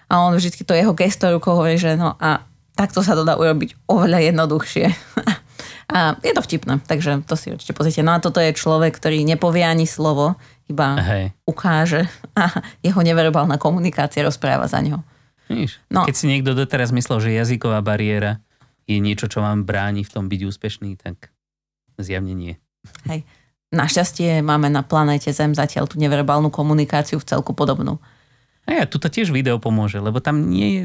A 0.08 0.24
on 0.24 0.32
vždy 0.36 0.64
to 0.64 0.72
jeho 0.72 0.92
gesto 0.96 1.28
rukou 1.28 1.56
hovorí, 1.56 1.76
že 1.76 1.96
no 1.96 2.16
a 2.16 2.44
takto 2.76 3.04
sa 3.04 3.12
to 3.12 3.24
dá 3.24 3.36
urobiť 3.36 3.76
oveľa 3.88 4.32
jednoduchšie. 4.32 4.86
a 5.96 6.16
je 6.20 6.32
to 6.32 6.42
vtipné, 6.44 6.80
takže 6.84 7.24
to 7.28 7.34
si 7.36 7.52
určite 7.52 7.76
pozrite. 7.76 8.00
No 8.00 8.16
a 8.16 8.22
toto 8.24 8.40
je 8.40 8.56
človek, 8.56 8.96
ktorý 8.96 9.24
nepovie 9.24 9.64
ani 9.64 9.84
slovo, 9.84 10.36
iba 10.68 10.96
Hej. 10.96 11.24
ukáže 11.44 12.08
a 12.40 12.48
jeho 12.80 13.00
neverbálna 13.04 13.60
komunikácia 13.60 14.24
rozpráva 14.24 14.66
za 14.68 14.80
ňo. 14.80 15.00
no. 15.92 16.08
Keď 16.08 16.14
si 16.16 16.26
niekto 16.32 16.56
doteraz 16.56 16.92
myslel, 16.96 17.20
že 17.20 17.36
jazyková 17.36 17.84
bariéra 17.84 18.40
je 18.86 18.98
niečo, 18.98 19.30
čo 19.30 19.42
vám 19.42 19.64
bráni 19.66 20.02
v 20.02 20.12
tom 20.12 20.26
byť 20.26 20.40
úspešný, 20.46 20.98
tak 20.98 21.30
zjavne 21.98 22.34
nie. 22.34 22.54
Hej. 23.06 23.22
Našťastie 23.72 24.44
máme 24.44 24.68
na 24.68 24.84
planéte 24.84 25.32
Zem 25.32 25.56
zatiaľ 25.56 25.88
tú 25.88 25.96
neverbálnu 25.96 26.52
komunikáciu 26.52 27.16
v 27.16 27.24
celku 27.24 27.56
podobnú. 27.56 27.96
A 28.68 28.78
ja, 28.78 28.84
tu 28.84 29.00
tiež 29.00 29.32
video 29.32 29.56
pomôže, 29.56 29.98
lebo 29.98 30.20
tam 30.20 30.52
nie 30.52 30.68
je 30.68 30.82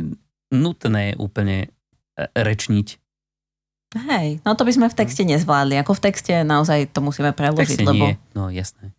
nutné 0.55 1.19
úplne 1.19 1.67
e, 2.15 2.23
rečniť. 2.31 2.87
Hej, 3.95 4.43
no 4.43 4.55
to 4.55 4.63
by 4.63 4.71
sme 4.71 4.87
v 4.87 4.97
texte 4.97 5.23
nezvládli. 5.27 5.79
Ako 5.83 5.95
v 5.99 6.03
texte 6.11 6.33
naozaj 6.43 6.91
to 6.91 6.99
musíme 7.03 7.31
preložiť, 7.35 7.79
lebo... 7.83 8.03
Nie. 8.11 8.13
No 8.35 8.47
jasné. 8.51 8.95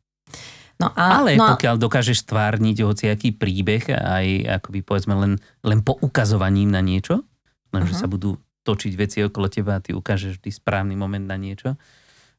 No 0.78 0.95
a, 0.95 1.25
Ale 1.25 1.35
no 1.35 1.59
pokiaľ 1.59 1.75
dokážeš 1.75 2.23
stvárniť 2.23 2.87
hociaký 2.87 3.35
príbeh, 3.35 3.90
aj 3.90 4.26
akoby 4.62 4.81
povedzme 4.87 5.14
len, 5.19 5.33
len 5.67 5.83
poukazovaním 5.83 6.71
na 6.71 6.78
niečo, 6.78 7.26
len 7.75 7.83
uh-huh. 7.85 7.99
sa 7.99 8.07
budú 8.07 8.38
točiť 8.69 8.93
veci 8.93 9.25
okolo 9.25 9.49
teba 9.49 9.81
a 9.81 9.83
ty 9.83 9.97
ukážeš 9.97 10.37
vždy 10.37 10.51
správny 10.53 10.93
moment 10.93 11.25
na 11.25 11.41
niečo, 11.41 11.81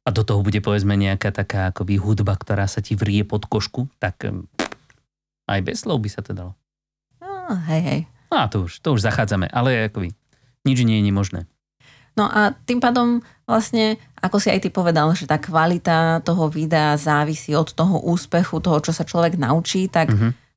a 0.05 0.09
do 0.13 0.21
toho 0.25 0.41
bude 0.41 0.57
povedzme 0.63 0.95
nejaká 0.95 1.29
taká 1.29 1.69
akoby 1.69 1.99
hudba, 1.99 2.33
ktorá 2.33 2.65
sa 2.65 2.81
ti 2.81 2.97
vrie 2.97 3.21
pod 3.27 3.45
košku, 3.45 3.89
tak 4.01 4.25
aj 5.45 5.59
bez 5.65 5.85
slov 5.85 6.01
by 6.01 6.09
sa 6.09 6.25
to 6.25 6.33
dalo. 6.33 6.57
No, 7.21 7.57
hej, 7.69 7.81
hej. 7.83 8.01
No 8.33 8.41
a 8.41 8.45
to 8.49 8.65
už, 8.69 8.79
to 8.79 8.95
už 8.95 9.05
zachádzame, 9.05 9.49
ale 9.49 9.89
akoby 9.89 10.13
nič 10.65 10.77
nie 10.81 11.01
je 11.01 11.07
nemožné. 11.09 11.41
No 12.17 12.25
a 12.25 12.57
tým 12.65 12.81
pádom 12.81 13.21
vlastne, 13.45 14.01
ako 14.17 14.41
si 14.41 14.49
aj 14.49 14.65
ty 14.65 14.69
povedal, 14.73 15.13
že 15.13 15.29
tá 15.29 15.37
kvalita 15.37 16.25
toho 16.25 16.49
videa 16.49 16.97
závisí 16.97 17.53
od 17.53 17.69
toho 17.71 18.01
úspechu, 18.01 18.59
toho, 18.59 18.81
čo 18.81 18.91
sa 18.95 19.05
človek 19.05 19.37
naučí, 19.37 19.87
tak 19.93 20.09
mm-hmm 20.09 20.49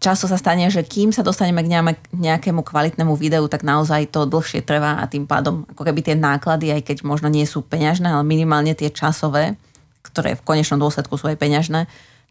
často 0.00 0.24
sa 0.24 0.40
stane, 0.40 0.64
že 0.72 0.80
kým 0.80 1.12
sa 1.12 1.20
dostaneme 1.20 1.60
k 1.60 1.70
nejakému 2.16 2.64
kvalitnému 2.64 3.12
videu, 3.20 3.44
tak 3.46 3.62
naozaj 3.62 4.08
to 4.08 4.24
dlhšie 4.24 4.64
trvá 4.64 4.98
a 4.98 5.04
tým 5.04 5.28
pádom 5.28 5.68
ako 5.76 5.84
keby 5.84 6.00
tie 6.00 6.16
náklady, 6.16 6.72
aj 6.72 6.88
keď 6.88 6.96
možno 7.04 7.28
nie 7.28 7.44
sú 7.44 7.60
peňažné, 7.60 8.08
ale 8.08 8.24
minimálne 8.24 8.72
tie 8.72 8.88
časové, 8.88 9.60
ktoré 10.00 10.40
v 10.40 10.42
konečnom 10.42 10.80
dôsledku 10.80 11.20
sú 11.20 11.28
aj 11.28 11.36
peňažné, 11.36 11.84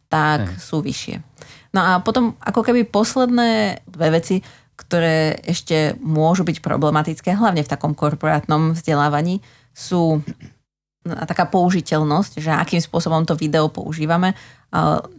tak 0.09 0.49
Hej. 0.49 0.57
sú 0.57 0.81
vyššie. 0.81 1.21
No 1.77 1.85
a 1.85 1.91
potom 2.01 2.33
ako 2.41 2.65
keby 2.65 2.89
posledné 2.89 3.85
dve 3.85 4.17
veci, 4.17 4.41
ktoré 4.73 5.38
ešte 5.45 5.93
môžu 6.01 6.41
byť 6.41 6.65
problematické, 6.65 7.38
hlavne 7.38 7.61
v 7.61 7.69
takom 7.69 7.93
korporátnom 7.93 8.73
vzdelávaní, 8.73 9.45
sú 9.69 10.25
no, 11.05 11.13
taká 11.29 11.45
použiteľnosť, 11.45 12.41
že 12.41 12.49
akým 12.49 12.81
spôsobom 12.81 13.21
to 13.29 13.38
video 13.38 13.69
používame, 13.69 14.33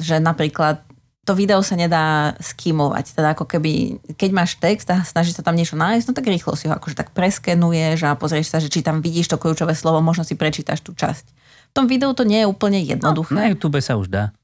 že 0.02 0.18
napríklad 0.18 0.82
to 1.28 1.36
video 1.36 1.60
sa 1.60 1.76
nedá 1.76 2.32
skímovať. 2.40 3.12
Teda 3.12 3.36
ako 3.36 3.44
keby, 3.44 4.00
keď 4.16 4.30
máš 4.32 4.56
text 4.56 4.88
a 4.88 5.04
snažíš 5.04 5.36
sa 5.38 5.44
tam 5.44 5.54
niečo 5.54 5.76
nájsť, 5.76 6.04
no 6.08 6.12
tak 6.16 6.26
rýchlo 6.26 6.56
si 6.56 6.66
ho 6.66 6.74
akože 6.74 6.96
tak 6.96 7.12
preskenuješ 7.12 8.08
a 8.08 8.16
pozrieš 8.16 8.48
sa, 8.50 8.58
že 8.58 8.72
či 8.72 8.80
tam 8.80 9.04
vidíš 9.04 9.28
to 9.28 9.36
kľúčové 9.36 9.76
slovo, 9.76 10.00
možno 10.00 10.24
si 10.24 10.34
prečítaš 10.34 10.80
tú 10.80 10.96
časť. 10.96 11.24
V 11.70 11.72
tom 11.76 11.86
videu 11.86 12.10
to 12.16 12.26
nie 12.26 12.42
je 12.42 12.50
úplne 12.50 12.80
jednoduché. 12.82 13.36
No, 13.36 13.44
na 13.44 13.52
YouTube 13.52 13.78
sa 13.78 13.94
už 14.00 14.10
dá. 14.10 14.34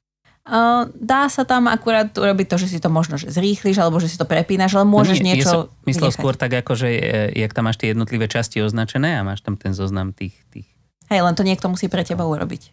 Uh, 0.46 0.86
dá 0.94 1.26
sa 1.26 1.42
tam 1.42 1.66
akurát 1.66 2.06
urobiť 2.14 2.46
to, 2.46 2.56
že 2.62 2.70
si 2.70 2.78
to 2.78 2.86
možno 2.86 3.18
že 3.18 3.34
zrýchliš, 3.34 3.82
alebo 3.82 3.98
že 3.98 4.06
si 4.06 4.14
to 4.14 4.30
prepínaš, 4.30 4.78
ale 4.78 4.86
môžeš 4.86 5.18
no 5.18 5.24
nie, 5.26 5.42
niečo... 5.42 5.58
Ja 5.66 5.90
myslel 5.90 6.14
vynechať. 6.14 6.22
skôr 6.22 6.34
tak, 6.38 6.54
ako, 6.54 6.72
že 6.78 6.88
e, 6.94 7.34
jak 7.34 7.50
tam 7.50 7.66
máš 7.66 7.82
tie 7.82 7.90
jednotlivé 7.90 8.30
časti 8.30 8.62
označené 8.62 9.18
a 9.18 9.26
máš 9.26 9.42
tam 9.42 9.58
ten 9.58 9.74
zoznam 9.74 10.14
tých... 10.14 10.38
tých... 10.54 10.70
Hej, 11.10 11.26
len 11.26 11.34
to 11.34 11.42
niekto 11.42 11.66
musí 11.66 11.90
pre 11.90 12.06
teba 12.06 12.22
urobiť. 12.30 12.70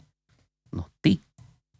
No 0.70 0.86
ty. 1.02 1.23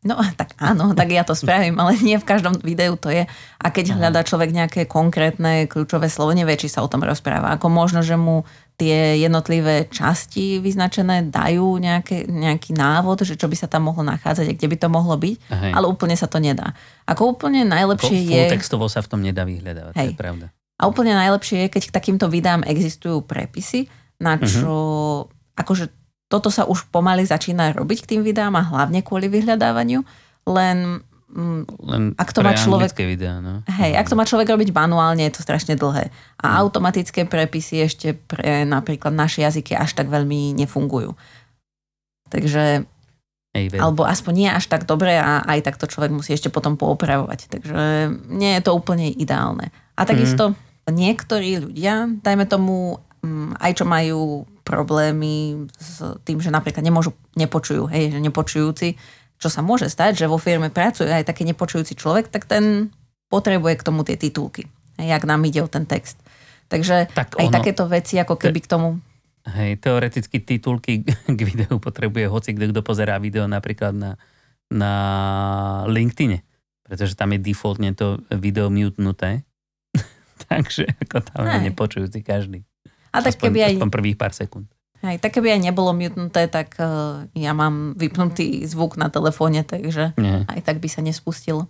No 0.04 0.20
tak 0.40 0.56
áno, 0.60 0.92
tak 0.92 1.10
ja 1.12 1.24
to 1.24 1.34
spravím, 1.34 1.80
ale 1.80 1.96
nie 2.00 2.20
v 2.20 2.28
každom 2.28 2.60
videu 2.60 2.96
to 3.00 3.10
je. 3.10 3.24
A 3.60 3.68
keď 3.72 3.96
hľadá 3.96 4.22
človek 4.28 4.52
nejaké 4.52 4.82
konkrétne 4.86 5.66
kľúčové 5.72 6.12
slovo, 6.12 6.36
nevie, 6.36 6.60
či 6.60 6.68
sa 6.68 6.84
o 6.84 6.92
tom 6.92 7.04
rozpráva. 7.04 7.56
Ako 7.56 7.72
možno, 7.72 8.04
že 8.04 8.20
mu 8.20 8.44
tie 8.76 9.22
jednotlivé 9.22 9.86
časti 9.88 10.58
vyznačené 10.58 11.30
dajú 11.30 11.78
nejaké, 11.78 12.26
nejaký 12.26 12.74
návod, 12.74 13.22
že 13.24 13.38
čo 13.38 13.46
by 13.46 13.56
sa 13.56 13.70
tam 13.70 13.88
mohlo 13.88 14.02
nachádzať 14.02 14.50
a 14.50 14.56
kde 14.58 14.68
by 14.68 14.78
to 14.82 14.88
mohlo 14.90 15.14
byť, 15.14 15.36
Hej. 15.46 15.72
ale 15.78 15.86
úplne 15.86 16.18
sa 16.18 16.26
to 16.26 16.42
nedá. 16.42 16.74
Ako 17.06 17.38
úplne 17.38 17.64
najlepšie 17.70 18.18
Ako 18.18 18.34
je... 18.34 18.44
textovo 18.50 18.86
sa 18.90 19.06
v 19.06 19.08
tom 19.14 19.22
nedá 19.22 19.46
vyhľadávať, 19.46 19.94
Hej. 19.94 20.10
to 20.10 20.14
je 20.18 20.20
pravda. 20.20 20.46
A 20.82 20.90
úplne 20.90 21.14
najlepšie 21.14 21.58
je, 21.64 21.68
keď 21.70 21.84
k 21.88 21.96
takýmto 21.96 22.26
videám 22.34 22.66
existujú 22.66 23.22
prepisy, 23.22 23.88
na 24.18 24.42
čo 24.42 24.74
uh-huh. 24.74 25.60
akože 25.62 26.03
toto 26.34 26.50
sa 26.50 26.66
už 26.66 26.90
pomaly 26.90 27.22
začína 27.30 27.78
robiť 27.78 28.10
k 28.10 28.10
tým 28.18 28.22
videám 28.26 28.58
a 28.58 28.66
hlavne 28.66 29.06
kvôli 29.06 29.30
vyhľadávaniu, 29.30 30.02
len 30.50 31.06
mm, 31.30 31.62
len 31.86 32.02
ak 32.18 32.34
to 32.34 32.42
má 32.42 32.58
človek, 32.58 32.98
videá, 32.98 33.38
no. 33.38 33.62
Hej, 33.70 33.94
ak 34.02 34.10
to 34.10 34.18
má 34.18 34.26
človek 34.26 34.50
robiť 34.50 34.74
manuálne, 34.74 35.22
je 35.30 35.38
to 35.38 35.46
strašne 35.46 35.78
dlhé. 35.78 36.10
A 36.42 36.46
mm. 36.50 36.56
automatické 36.66 37.30
prepisy 37.30 37.86
ešte 37.86 38.18
pre 38.18 38.66
napríklad 38.66 39.14
naše 39.14 39.46
jazyky 39.46 39.78
až 39.78 39.94
tak 39.94 40.10
veľmi 40.10 40.58
nefungujú. 40.58 41.14
Takže 42.34 42.90
Ej, 43.54 43.78
alebo 43.78 44.02
aspoň 44.02 44.34
nie 44.34 44.50
až 44.50 44.66
tak 44.66 44.90
dobre 44.90 45.14
a 45.14 45.46
aj 45.46 45.70
tak 45.70 45.78
to 45.78 45.86
človek 45.86 46.10
musí 46.10 46.34
ešte 46.34 46.50
potom 46.50 46.74
poopravovať. 46.74 47.54
Takže 47.54 48.10
nie 48.34 48.58
je 48.58 48.62
to 48.66 48.74
úplne 48.74 49.14
ideálne. 49.14 49.70
A 49.94 50.10
takisto 50.10 50.58
mm. 50.58 50.90
niektorí 50.90 51.62
ľudia, 51.62 52.10
dajme 52.26 52.50
tomu, 52.50 52.98
mm, 53.22 53.62
aj 53.62 53.72
čo 53.78 53.86
majú 53.86 54.50
problémy 54.64 55.68
s 55.76 56.02
tým, 56.24 56.40
že 56.40 56.50
napríklad 56.50 56.82
nemôžu, 56.82 57.12
nepočujú, 57.36 57.92
hej, 57.92 58.16
že 58.16 58.20
nepočujúci, 58.24 58.88
čo 59.38 59.52
sa 59.52 59.60
môže 59.60 59.92
stať, 59.92 60.24
že 60.24 60.32
vo 60.32 60.40
firme 60.40 60.72
pracuje 60.72 61.12
aj 61.12 61.28
taký 61.28 61.44
nepočujúci 61.44 62.00
človek, 62.00 62.32
tak 62.32 62.48
ten 62.48 62.90
potrebuje 63.28 63.76
k 63.76 63.86
tomu 63.86 64.08
tie 64.08 64.16
titulky, 64.16 64.66
hej, 64.98 65.12
ak 65.12 65.28
nám 65.28 65.44
ide 65.44 65.60
o 65.60 65.70
ten 65.70 65.84
text. 65.84 66.16
Takže 66.72 67.12
tak 67.12 67.36
aj 67.36 67.48
ono, 67.52 67.54
takéto 67.54 67.84
veci, 67.86 68.16
ako 68.18 68.40
keby 68.40 68.60
k 68.64 68.72
tomu... 68.72 69.04
Hej, 69.44 69.84
teoreticky 69.84 70.40
titulky 70.40 71.04
k 71.38 71.40
videu 71.44 71.76
potrebuje 71.78 72.32
hoci 72.32 72.56
kto, 72.56 72.72
kto 72.72 72.82
pozerá 72.82 73.20
video 73.20 73.46
napríklad 73.46 73.92
na, 73.92 74.12
na 74.72 74.94
LinkedIne, 75.92 76.42
pretože 76.88 77.20
tam 77.20 77.36
je 77.36 77.44
defaultne 77.44 77.92
to 77.92 78.24
video 78.32 78.72
mutenuté. 78.72 79.44
Takže 80.50 80.88
ako 81.04 81.20
tam 81.28 81.44
je 81.52 81.60
nepočujúci 81.68 82.24
každý. 82.24 82.64
A 83.14 83.22
tak 83.22 83.38
aspoň, 83.38 83.44
keby 83.46 83.60
aj... 83.62 83.74
Aspoň 83.78 83.92
prvých 83.94 84.18
pár 84.18 84.34
sekúnd. 84.34 84.66
Aj, 85.04 85.20
tak 85.20 85.36
keby 85.36 85.60
aj 85.60 85.62
nebolo 85.68 85.92
mutnuté, 85.92 86.48
tak 86.48 86.80
uh, 86.80 87.28
ja 87.36 87.52
mám 87.52 87.94
vypnutý 88.00 88.64
zvuk 88.64 88.96
na 88.96 89.12
telefóne, 89.12 89.62
takže 89.68 90.16
Nie. 90.16 90.48
aj 90.48 90.64
tak 90.64 90.80
by 90.80 90.88
sa 90.88 91.04
nespustilo. 91.04 91.68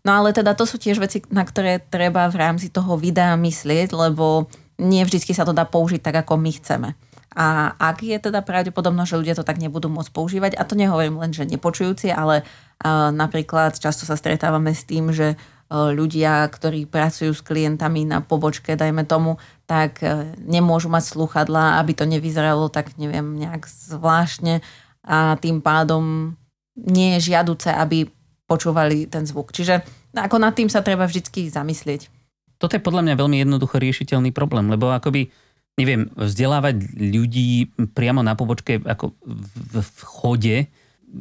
No 0.00 0.10
ale 0.16 0.32
teda 0.32 0.56
to 0.56 0.64
sú 0.64 0.80
tiež 0.80 0.96
veci, 0.96 1.20
na 1.28 1.44
ktoré 1.44 1.76
treba 1.76 2.24
v 2.32 2.40
rámci 2.40 2.72
toho 2.72 2.96
videa 2.96 3.36
myslieť, 3.36 3.92
lebo 3.92 4.48
nie 4.80 5.04
vždy 5.04 5.20
sa 5.20 5.44
to 5.44 5.52
dá 5.52 5.68
použiť 5.68 6.00
tak, 6.00 6.24
ako 6.24 6.40
my 6.40 6.50
chceme. 6.56 6.88
A 7.36 7.76
ak 7.76 8.00
je 8.00 8.16
teda 8.16 8.40
pravdepodobno, 8.40 9.04
že 9.04 9.20
ľudia 9.20 9.36
to 9.36 9.44
tak 9.44 9.60
nebudú 9.60 9.92
môcť 9.92 10.10
používať, 10.10 10.52
a 10.56 10.64
to 10.64 10.72
nehovorím 10.72 11.20
len, 11.20 11.36
že 11.36 11.44
nepočujúci, 11.44 12.10
ale 12.10 12.42
uh, 12.42 13.12
napríklad 13.12 13.76
často 13.76 14.08
sa 14.08 14.16
stretávame 14.16 14.72
s 14.72 14.88
tým, 14.88 15.12
že 15.12 15.36
uh, 15.36 15.59
ľudia, 15.70 16.50
ktorí 16.50 16.90
pracujú 16.90 17.30
s 17.30 17.46
klientami 17.46 18.02
na 18.02 18.18
pobočke, 18.18 18.74
dajme 18.74 19.06
tomu, 19.06 19.38
tak 19.70 20.02
e, 20.02 20.34
nemôžu 20.42 20.90
mať 20.90 21.14
sluchadla, 21.14 21.78
aby 21.78 21.94
to 21.94 22.02
nevyzeralo 22.10 22.66
tak, 22.66 22.98
neviem, 22.98 23.38
nejak 23.38 23.70
zvláštne 23.70 24.66
a 25.06 25.38
tým 25.38 25.62
pádom 25.62 26.34
nie 26.74 27.16
je 27.16 27.30
žiaduce, 27.30 27.70
aby 27.70 28.10
počúvali 28.50 29.06
ten 29.06 29.22
zvuk. 29.22 29.54
Čiže 29.54 29.86
ako 30.10 30.42
nad 30.42 30.58
tým 30.58 30.66
sa 30.66 30.82
treba 30.82 31.06
vždy 31.06 31.22
zamyslieť. 31.54 32.10
Toto 32.58 32.74
je 32.74 32.82
podľa 32.82 33.06
mňa 33.06 33.14
veľmi 33.14 33.36
jednoducho 33.40 33.78
riešiteľný 33.78 34.34
problém, 34.34 34.68
lebo 34.68 34.90
akoby, 34.90 35.30
neviem, 35.78 36.10
vzdelávať 36.18 36.82
ľudí 36.98 37.70
priamo 37.94 38.26
na 38.26 38.34
pobočke 38.34 38.82
ako 38.82 39.14
v, 39.22 39.74
v 39.80 40.00
chode 40.02 40.56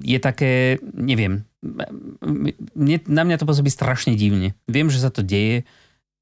je 0.03 0.17
také, 0.21 0.81
neviem, 0.97 1.45
mne, 1.62 2.95
na 3.08 3.24
mňa 3.28 3.38
to 3.39 3.48
pôsobí 3.48 3.67
strašne 3.67 4.15
divne. 4.15 4.56
Viem, 4.65 4.88
že 4.88 5.04
sa 5.04 5.12
to 5.12 5.26
deje, 5.26 5.67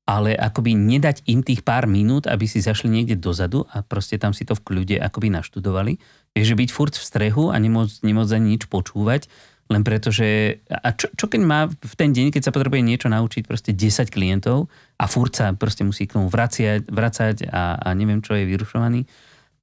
ale 0.08 0.34
akoby 0.34 0.71
nedať 0.73 1.28
im 1.28 1.43
tých 1.43 1.67
pár 1.67 1.86
minút, 1.86 2.32
aby 2.32 2.47
si 2.47 2.63
zašli 2.63 2.88
niekde 2.88 3.19
dozadu 3.19 3.67
a 3.69 3.84
proste 3.84 4.15
tam 4.15 4.32
si 4.32 4.47
to 4.47 4.56
v 4.56 4.63
kľude 4.63 4.95
akoby 5.04 5.28
naštudovali. 5.30 6.00
Takže 6.32 6.56
byť 6.56 6.69
furt 6.71 6.95
v 6.95 7.04
strehu 7.04 7.52
a 7.52 7.60
nemôcť, 7.60 8.08
nemôcť 8.08 8.32
ani 8.39 8.47
nič 8.56 8.71
počúvať, 8.71 9.28
len 9.67 9.84
preto, 9.84 10.15
že... 10.15 10.60
A 10.71 10.95
čo, 10.95 11.12
čo 11.12 11.28
keď 11.28 11.41
má 11.43 11.67
v 11.67 11.95
ten 12.00 12.15
deň, 12.15 12.32
keď 12.32 12.47
sa 12.47 12.56
potrebuje 12.56 12.88
niečo 12.88 13.12
naučiť 13.12 13.43
proste 13.43 13.76
10 13.76 14.08
klientov 14.08 14.71
a 14.95 15.06
furt 15.12 15.36
sa 15.36 15.52
proste 15.52 15.84
musí 15.84 16.08
k 16.08 16.15
tomu 16.15 16.32
vraciať, 16.32 16.88
vracať 16.88 17.52
a, 17.52 17.76
a 17.76 17.88
neviem, 17.91 18.23
čo 18.23 18.39
je 18.39 18.47
vyrušovaný, 18.47 19.04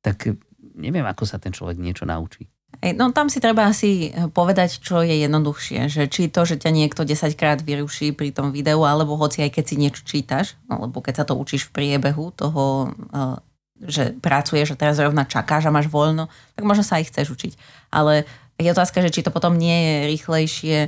tak 0.04 0.36
neviem, 0.76 1.08
ako 1.08 1.24
sa 1.24 1.40
ten 1.40 1.56
človek 1.56 1.80
niečo 1.80 2.04
naučí. 2.04 2.44
No 2.82 3.14
tam 3.14 3.30
si 3.30 3.38
treba 3.38 3.70
asi 3.70 4.10
eh, 4.10 4.26
povedať, 4.26 4.82
čo 4.82 5.04
je 5.04 5.14
jednoduchšie. 5.22 5.86
Že 5.86 6.02
či 6.10 6.22
to, 6.32 6.42
že 6.42 6.58
ťa 6.58 6.70
niekto 6.74 7.06
10 7.06 7.38
krát 7.38 7.62
vyruší 7.62 8.10
pri 8.10 8.34
tom 8.34 8.50
videu, 8.50 8.82
alebo 8.82 9.14
hoci 9.14 9.46
aj 9.46 9.54
keď 9.54 9.64
si 9.64 9.76
niečo 9.78 10.02
čítaš, 10.02 10.58
alebo 10.66 10.98
keď 10.98 11.22
sa 11.22 11.24
to 11.28 11.38
učíš 11.38 11.70
v 11.70 11.74
priebehu 11.74 12.34
toho, 12.34 12.90
eh, 13.14 13.36
že 13.84 14.14
pracuješ 14.18 14.74
a 14.74 14.80
teraz 14.80 15.02
rovna 15.02 15.26
čakáš 15.26 15.66
a 15.68 15.74
máš 15.74 15.90
voľno, 15.90 16.30
tak 16.54 16.64
možno 16.64 16.86
sa 16.86 17.02
aj 17.02 17.10
chceš 17.10 17.34
učiť. 17.34 17.52
Ale 17.90 18.24
je 18.56 18.70
otázka, 18.70 19.02
že 19.02 19.10
či 19.10 19.26
to 19.26 19.34
potom 19.34 19.58
nie 19.58 19.74
je 19.74 19.94
rýchlejšie 20.14 20.78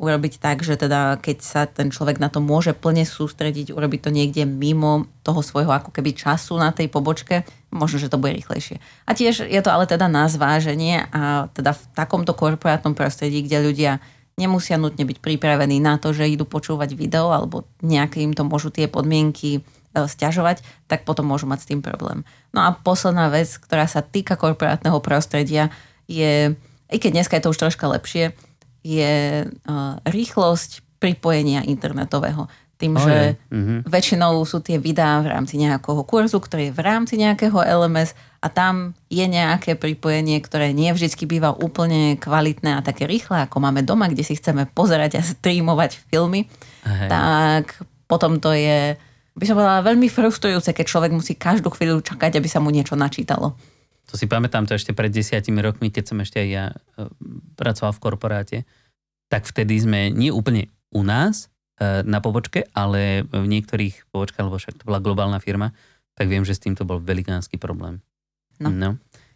urobiť 0.00 0.40
tak, 0.40 0.64
že 0.64 0.80
teda 0.80 1.20
keď 1.20 1.38
sa 1.44 1.68
ten 1.68 1.92
človek 1.92 2.16
na 2.16 2.32
to 2.32 2.40
môže 2.40 2.72
plne 2.72 3.04
sústrediť, 3.04 3.76
urobiť 3.76 4.00
to 4.08 4.10
niekde 4.10 4.48
mimo 4.48 5.04
toho 5.20 5.44
svojho 5.44 5.68
ako 5.68 5.92
keby 5.92 6.16
času 6.16 6.56
na 6.56 6.72
tej 6.72 6.88
pobočke, 6.88 7.44
možno, 7.68 8.00
že 8.00 8.08
to 8.08 8.16
bude 8.16 8.32
rýchlejšie. 8.40 8.80
A 9.04 9.12
tiež 9.12 9.44
je 9.44 9.60
to 9.60 9.68
ale 9.68 9.84
teda 9.84 10.08
na 10.08 10.24
zváženie 10.32 11.04
a 11.12 11.52
teda 11.52 11.76
v 11.76 11.82
takomto 11.92 12.32
korporátnom 12.32 12.96
prostredí, 12.96 13.44
kde 13.44 13.60
ľudia 13.60 13.92
nemusia 14.40 14.80
nutne 14.80 15.04
byť 15.04 15.20
pripravení 15.20 15.76
na 15.84 16.00
to, 16.00 16.16
že 16.16 16.32
idú 16.32 16.48
počúvať 16.48 16.96
video 16.96 17.28
alebo 17.28 17.68
nejaké 17.84 18.24
im 18.24 18.32
to 18.32 18.48
môžu 18.48 18.72
tie 18.72 18.88
podmienky 18.88 19.60
uh, 19.60 20.08
stiažovať, 20.08 20.64
tak 20.88 21.04
potom 21.04 21.28
môžu 21.28 21.44
mať 21.44 21.68
s 21.68 21.68
tým 21.68 21.84
problém. 21.84 22.24
No 22.56 22.64
a 22.64 22.72
posledná 22.72 23.28
vec, 23.28 23.52
ktorá 23.60 23.84
sa 23.84 24.00
týka 24.00 24.40
korporátneho 24.40 25.04
prostredia, 25.04 25.68
je, 26.08 26.56
i 26.88 26.96
keď 26.96 27.10
dneska 27.12 27.36
je 27.36 27.44
to 27.44 27.52
už 27.52 27.60
troška 27.60 27.84
lepšie, 27.92 28.32
je 28.84 29.44
rýchlosť 30.04 31.00
pripojenia 31.00 31.64
internetového. 31.64 32.48
Tým, 32.80 32.96
oh, 32.96 33.04
že 33.04 33.36
mm-hmm. 33.52 33.78
väčšinou 33.92 34.40
sú 34.48 34.64
tie 34.64 34.80
videá 34.80 35.20
v 35.20 35.28
rámci 35.28 35.60
nejakého 35.60 36.00
kurzu, 36.08 36.40
ktorý 36.40 36.72
je 36.72 36.76
v 36.76 36.80
rámci 36.80 37.20
nejakého 37.20 37.60
LMS 37.60 38.16
a 38.40 38.48
tam 38.48 38.96
je 39.12 39.20
nejaké 39.28 39.76
pripojenie, 39.76 40.40
ktoré 40.40 40.72
nie 40.72 40.88
vždy 40.88 41.12
býva 41.28 41.52
úplne 41.52 42.16
kvalitné 42.16 42.80
a 42.80 42.80
také 42.80 43.04
rýchle, 43.04 43.44
ako 43.44 43.60
máme 43.60 43.84
doma, 43.84 44.08
kde 44.08 44.24
si 44.24 44.32
chceme 44.32 44.64
pozerať 44.64 45.20
a 45.20 45.22
streamovať 45.24 46.00
filmy. 46.08 46.48
Hej. 46.88 47.08
Tak 47.12 47.84
potom 48.08 48.40
to 48.40 48.56
je, 48.56 48.96
by 49.36 49.44
som 49.44 49.60
povedala, 49.60 49.84
veľmi 49.84 50.08
frustrujúce, 50.08 50.72
keď 50.72 50.86
človek 50.88 51.12
musí 51.12 51.36
každú 51.36 51.68
chvíľu 51.76 52.00
čakať, 52.00 52.40
aby 52.40 52.48
sa 52.48 52.64
mu 52.64 52.72
niečo 52.72 52.96
načítalo. 52.96 53.60
To 54.10 54.18
si 54.18 54.26
pamätám 54.26 54.66
to 54.66 54.74
ešte 54.74 54.90
pred 54.90 55.14
desiatimi 55.14 55.62
rokmi, 55.62 55.94
keď 55.94 56.04
som 56.10 56.18
ešte 56.18 56.42
aj 56.42 56.48
ja 56.50 56.64
e, 56.74 57.06
pracoval 57.54 57.94
v 57.94 58.02
korporáte, 58.02 58.58
tak 59.30 59.46
vtedy 59.46 59.78
sme 59.78 60.10
nie 60.10 60.34
úplne 60.34 60.66
u 60.90 61.06
nás 61.06 61.46
e, 61.78 62.02
na 62.02 62.18
pobočke, 62.18 62.66
ale 62.74 63.22
v 63.22 63.46
niektorých 63.46 64.10
pobočkách, 64.10 64.46
lebo 64.50 64.58
však 64.58 64.82
to 64.82 64.86
bola 64.90 64.98
globálna 64.98 65.38
firma, 65.38 65.70
tak 66.18 66.26
viem, 66.26 66.42
že 66.42 66.58
s 66.58 66.62
týmto 66.66 66.82
bol 66.82 66.98
velikánsky 66.98 67.54
problém. 67.54 68.02
No. 68.58 68.74
no. 68.74 68.90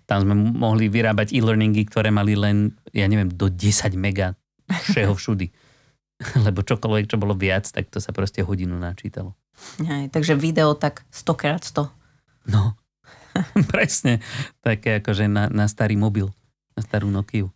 Tam 0.04 0.20
sme 0.26 0.34
mohli 0.36 0.90
vyrábať 0.90 1.32
e-learningy, 1.32 1.86
ktoré 1.88 2.12
mali 2.12 2.36
len, 2.36 2.74
ja 2.92 3.08
neviem, 3.08 3.30
do 3.30 3.48
10 3.48 3.94
mega 3.96 4.36
všeho 4.68 5.14
všudy. 5.20 5.48
Lebo 6.44 6.66
čokoľvek, 6.66 7.08
čo 7.08 7.16
bolo 7.16 7.38
viac, 7.38 7.70
tak 7.70 7.88
to 7.88 8.02
sa 8.02 8.10
proste 8.10 8.42
hodinu 8.42 8.76
načítalo. 8.76 9.38
Aj, 9.86 10.10
takže 10.10 10.34
video 10.34 10.74
tak 10.74 11.06
100 11.14 11.40
krát 11.40 11.62
100. 11.62 11.86
No. 12.50 12.74
Presne. 13.72 14.22
Také 14.62 15.02
akože 15.02 15.26
na, 15.26 15.50
na 15.50 15.66
starý 15.66 15.98
mobil, 15.98 16.30
na 16.78 16.80
starú 16.82 17.10
Nokiu. 17.10 17.50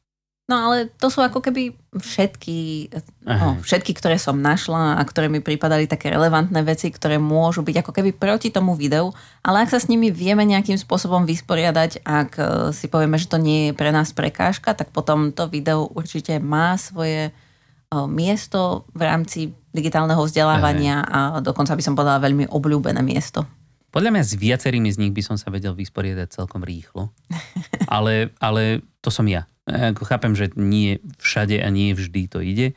No 0.48 0.56
ale 0.56 0.88
to 0.96 1.12
sú 1.12 1.20
ako 1.20 1.44
keby 1.44 1.76
všetky, 1.92 2.88
no, 3.28 3.60
všetky, 3.60 3.92
ktoré 3.92 4.16
som 4.16 4.40
našla 4.40 4.96
a 4.96 5.02
ktoré 5.04 5.28
mi 5.28 5.44
pripadali 5.44 5.84
také 5.84 6.08
relevantné 6.08 6.64
veci, 6.64 6.88
ktoré 6.88 7.20
môžu 7.20 7.60
byť 7.60 7.84
ako 7.84 7.92
keby 7.92 8.16
proti 8.16 8.48
tomu 8.48 8.72
videu, 8.72 9.12
ale 9.44 9.68
ak 9.68 9.76
sa 9.76 9.76
s 9.76 9.92
nimi 9.92 10.08
vieme 10.08 10.48
nejakým 10.48 10.80
spôsobom 10.80 11.28
vysporiadať, 11.28 12.00
ak 12.00 12.30
e, 12.40 12.42
si 12.72 12.88
povieme, 12.88 13.20
že 13.20 13.28
to 13.28 13.36
nie 13.36 13.68
je 13.68 13.72
pre 13.76 13.92
nás 13.92 14.16
prekážka, 14.16 14.72
tak 14.72 14.88
potom 14.88 15.36
to 15.36 15.52
video 15.52 15.84
určite 15.84 16.40
má 16.40 16.80
svoje 16.80 17.28
uh, 17.28 18.08
miesto 18.08 18.88
v 18.96 19.04
rámci 19.04 19.52
digitálneho 19.76 20.24
vzdelávania 20.24 21.04
a 21.04 21.18
dokonca 21.44 21.76
by 21.76 21.82
som 21.84 21.92
povedala 21.92 22.24
veľmi 22.24 22.48
obľúbené 22.48 23.04
miesto. 23.04 23.44
Podľa 23.88 24.10
mňa 24.12 24.22
s 24.24 24.32
viacerými 24.36 24.90
z 24.92 25.00
nich 25.00 25.12
by 25.16 25.22
som 25.24 25.36
sa 25.40 25.48
vedel 25.48 25.72
vysporiadať 25.72 26.28
celkom 26.28 26.60
rýchlo. 26.60 27.08
Ale, 27.88 28.36
ale 28.36 28.84
to 29.00 29.08
som 29.08 29.24
ja. 29.24 29.48
Ako 29.64 30.04
chápem, 30.04 30.36
že 30.36 30.52
nie 30.60 31.00
všade 31.16 31.56
a 31.56 31.68
nie 31.72 31.96
vždy 31.96 32.28
to 32.28 32.44
ide. 32.44 32.76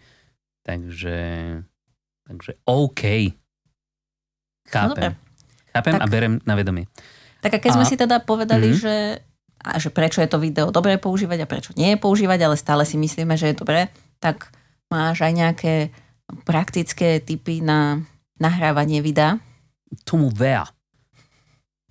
Takže, 0.63 1.19
takže 2.23 2.51
OK. 2.63 3.35
Chápem. 4.71 5.11
No, 5.11 5.19
chápem 5.75 5.93
tak, 5.99 6.03
a 6.03 6.07
berem 6.07 6.39
na 6.47 6.55
vedomie. 6.55 6.87
Tak 7.43 7.57
a 7.57 7.59
keď 7.59 7.71
a, 7.71 7.75
sme 7.75 7.85
si 7.91 7.99
teda 7.99 8.23
povedali, 8.23 8.71
mm-hmm. 8.71 8.83
že, 8.87 8.95
a 9.67 9.71
že 9.83 9.91
prečo 9.91 10.23
je 10.23 10.31
to 10.31 10.39
video 10.39 10.71
dobré 10.71 10.95
používať 10.95 11.43
a 11.43 11.49
prečo 11.49 11.75
nie 11.75 11.91
je 11.91 11.99
používať, 11.99 12.39
ale 12.47 12.55
stále 12.55 12.87
si 12.87 12.95
myslíme, 12.95 13.35
že 13.35 13.51
je 13.51 13.59
dobré, 13.59 13.91
tak 14.23 14.47
máš 14.87 15.19
aj 15.27 15.33
nejaké 15.35 15.73
praktické 16.47 17.19
typy 17.19 17.59
na 17.59 17.99
nahrávanie 18.39 19.03
videa? 19.03 19.43
Tomu 20.07 20.31
ver. 20.31 20.71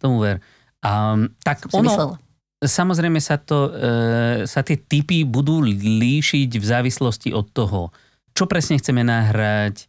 Tomu 0.01 0.25
ver. 0.25 0.41
Um, 0.81 1.29
tak 1.45 1.69
Som 1.69 1.85
ono, 1.85 2.17
samozrejme 2.65 3.21
sa, 3.21 3.37
to, 3.37 3.69
e, 3.69 3.73
sa 4.49 4.61
tie 4.65 4.81
typy 4.81 5.25
budú 5.29 5.61
líšiť 5.65 6.51
v 6.57 6.65
závislosti 6.65 7.37
od 7.37 7.53
toho, 7.53 7.93
čo 8.33 8.45
presne 8.49 8.81
chceme 8.81 9.05
nahrať, 9.05 9.89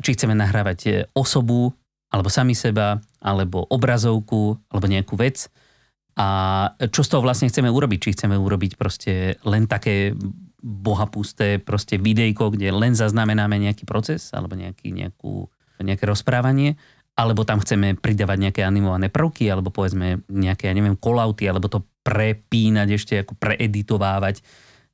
či 0.00 0.10
chceme 0.16 0.32
nahrávať 0.32 0.78
e, 0.88 0.90
osobu, 1.16 1.72
alebo 2.12 2.30
sami 2.30 2.54
seba, 2.54 3.00
alebo 3.18 3.66
obrazovku, 3.68 4.56
alebo 4.70 4.86
nejakú 4.86 5.18
vec. 5.18 5.50
A 6.14 6.26
čo 6.94 7.02
z 7.02 7.10
toho 7.10 7.26
vlastne 7.26 7.50
chceme 7.50 7.66
urobiť? 7.66 7.98
Či 7.98 8.10
chceme 8.14 8.38
urobiť 8.38 8.78
proste 8.78 9.34
len 9.42 9.66
také 9.66 10.14
bohapusté 10.64 11.58
proste 11.58 11.98
videjko, 11.98 12.54
kde 12.54 12.70
len 12.70 12.94
zaznamenáme 12.94 13.58
nejaký 13.58 13.84
proces 13.84 14.30
alebo 14.32 14.54
nejaký, 14.54 14.94
nejakú, 14.94 15.50
nejaké 15.82 16.06
rozprávanie, 16.06 16.78
alebo 17.14 17.46
tam 17.46 17.62
chceme 17.62 17.94
pridávať 17.94 18.38
nejaké 18.50 18.60
animované 18.66 19.06
prvky, 19.06 19.46
alebo 19.46 19.70
povedzme 19.70 20.26
nejaké, 20.26 20.66
ja 20.66 20.74
neviem, 20.74 20.98
kolauty, 20.98 21.46
alebo 21.46 21.70
to 21.70 21.86
prepínať 22.02 22.88
ešte, 22.90 23.14
ako 23.22 23.38
preeditovávať 23.38 24.42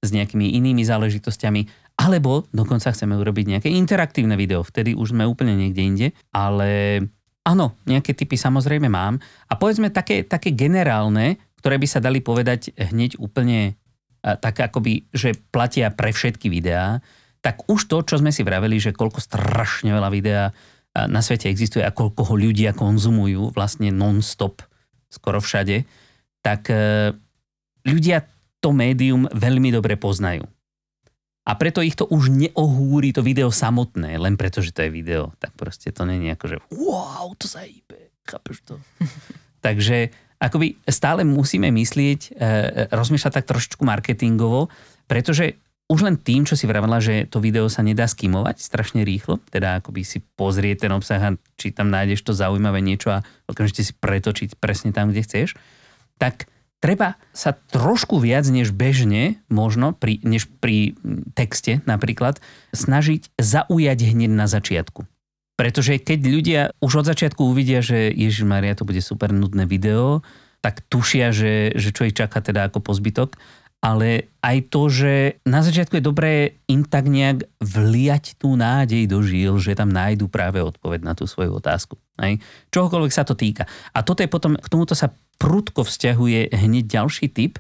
s 0.01 0.09
nejakými 0.13 0.57
inými 0.57 0.85
záležitosťami, 0.85 1.93
alebo 2.01 2.49
dokonca 2.53 2.93
chceme 2.93 3.17
urobiť 3.17 3.45
nejaké 3.57 3.69
interaktívne 3.73 4.37
video, 4.37 4.65
vtedy 4.65 4.97
už 4.97 5.13
sme 5.13 5.29
úplne 5.29 5.53
niekde 5.57 5.83
inde, 5.85 6.07
ale 6.33 7.01
áno, 7.45 7.77
nejaké 7.85 8.17
typy 8.17 8.37
samozrejme 8.37 8.89
mám. 8.89 9.21
A 9.49 9.57
povedzme 9.57 9.93
také, 9.93 10.25
také 10.25 10.53
generálne, 10.57 11.41
ktoré 11.61 11.77
by 11.77 11.89
sa 11.89 12.01
dali 12.01 12.25
povedať 12.25 12.73
hneď 12.77 13.21
úplne 13.21 13.77
tak 14.21 14.61
akoby, 14.61 15.09
že 15.13 15.37
platia 15.49 15.89
pre 15.93 16.13
všetky 16.13 16.53
videá, 16.53 17.01
tak 17.41 17.65
už 17.69 17.89
to, 17.89 18.05
čo 18.05 18.21
sme 18.21 18.29
si 18.33 18.45
vraveli, 18.45 18.77
že 18.77 18.93
koľko 18.93 19.21
strašne 19.21 19.97
veľa 19.97 20.09
videa 20.13 20.53
na 20.95 21.23
svete 21.23 21.47
existuje 21.47 21.87
a 21.87 21.95
koľko 21.95 22.27
ho 22.27 22.35
ľudia 22.35 22.75
konzumujú 22.75 23.55
vlastne 23.55 23.95
non-stop 23.95 24.63
skoro 25.11 25.39
všade, 25.39 25.87
tak 26.43 26.71
e, 26.71 27.15
ľudia 27.87 28.27
to 28.59 28.71
médium 28.75 29.27
veľmi 29.31 29.71
dobre 29.75 29.95
poznajú. 29.95 30.47
A 31.49 31.57
preto 31.57 31.83
ich 31.83 31.99
to 31.99 32.07
už 32.07 32.31
neohúri 32.31 33.11
to 33.11 33.25
video 33.25 33.51
samotné, 33.51 34.21
len 34.21 34.39
preto, 34.39 34.63
že 34.63 34.71
to 34.71 34.87
je 34.87 34.91
video. 34.93 35.35
Tak 35.41 35.57
proste 35.57 35.91
to 35.91 36.07
není 36.07 36.31
ako, 36.31 36.45
že 36.47 36.57
wow, 36.75 37.33
to 37.35 37.51
sa 37.51 37.67
hýbe, 37.67 38.15
chápeš 38.29 38.63
to? 38.63 38.75
Takže 39.67 40.15
akoby 40.41 40.79
stále 40.89 41.27
musíme 41.27 41.71
myslieť, 41.71 42.21
e, 42.23 42.31
e, 42.35 42.47
rozmýšľať 42.91 43.33
tak 43.41 43.49
trošičku 43.51 43.83
marketingovo, 43.83 44.71
pretože 45.11 45.59
už 45.91 46.07
len 46.07 46.15
tým, 46.15 46.47
čo 46.47 46.55
si 46.55 46.71
vravela, 46.71 47.03
že 47.03 47.27
to 47.27 47.43
video 47.43 47.67
sa 47.67 47.83
nedá 47.83 48.07
skimovať 48.07 48.63
strašne 48.63 49.03
rýchlo, 49.03 49.43
teda 49.51 49.83
akoby 49.83 50.07
si 50.07 50.23
pozrieť 50.39 50.87
ten 50.87 50.93
obsah 50.95 51.19
a 51.19 51.31
či 51.59 51.75
tam 51.75 51.91
nájdeš 51.91 52.23
to 52.23 52.31
zaujímavé 52.31 52.79
niečo 52.79 53.11
a 53.11 53.27
okamžite 53.51 53.83
si 53.83 53.93
pretočiť 53.99 54.55
presne 54.63 54.95
tam, 54.95 55.11
kde 55.11 55.27
chceš, 55.27 55.59
tak 56.23 56.47
treba 56.79 57.19
sa 57.35 57.59
trošku 57.59 58.23
viac 58.23 58.47
než 58.47 58.71
bežne, 58.71 59.43
možno, 59.51 59.91
pri, 59.91 60.23
než 60.23 60.47
pri 60.63 60.95
texte 61.35 61.83
napríklad, 61.91 62.39
snažiť 62.71 63.35
zaujať 63.35 63.99
hneď 64.15 64.31
na 64.31 64.47
začiatku. 64.47 65.11
Pretože 65.59 66.01
keď 66.01 66.21
ľudia 66.25 66.63
už 66.81 67.05
od 67.05 67.07
začiatku 67.11 67.45
uvidia, 67.45 67.85
že 67.85 68.15
Ježiš 68.15 68.47
Maria, 68.47 68.79
to 68.79 68.87
bude 68.87 69.03
super 69.03 69.29
nudné 69.35 69.67
video, 69.67 70.25
tak 70.61 70.85
tušia, 70.89 71.33
že, 71.33 71.73
že 71.77 71.93
čo 71.93 72.09
ich 72.09 72.17
čaká 72.17 72.41
teda 72.41 72.69
ako 72.69 72.85
pozbytok. 72.85 73.37
Ale 73.81 74.29
aj 74.45 74.69
to, 74.69 74.93
že 74.93 75.13
na 75.49 75.65
začiatku 75.65 75.97
je 75.97 76.05
dobré 76.05 76.61
im 76.69 76.85
tak 76.85 77.09
nejak 77.09 77.49
vliať 77.65 78.37
tú 78.37 78.53
nádej 78.53 79.09
do 79.09 79.25
žil, 79.25 79.57
že 79.57 79.73
tam 79.73 79.89
nájdu 79.89 80.29
práve 80.29 80.61
odpoveď 80.61 81.01
na 81.01 81.17
tú 81.17 81.25
svoju 81.25 81.57
otázku. 81.57 81.97
Hej? 82.21 82.45
Čohokoľvek 82.77 83.13
sa 83.13 83.25
to 83.25 83.33
týka. 83.33 83.65
A 83.97 84.05
toto 84.05 84.21
je 84.21 84.29
potom, 84.29 84.53
k 84.61 84.69
tomuto 84.69 84.93
sa 84.93 85.09
prudko 85.41 85.89
vzťahuje 85.89 86.53
hneď 86.53 86.85
ďalší 87.01 87.33
typ, 87.33 87.57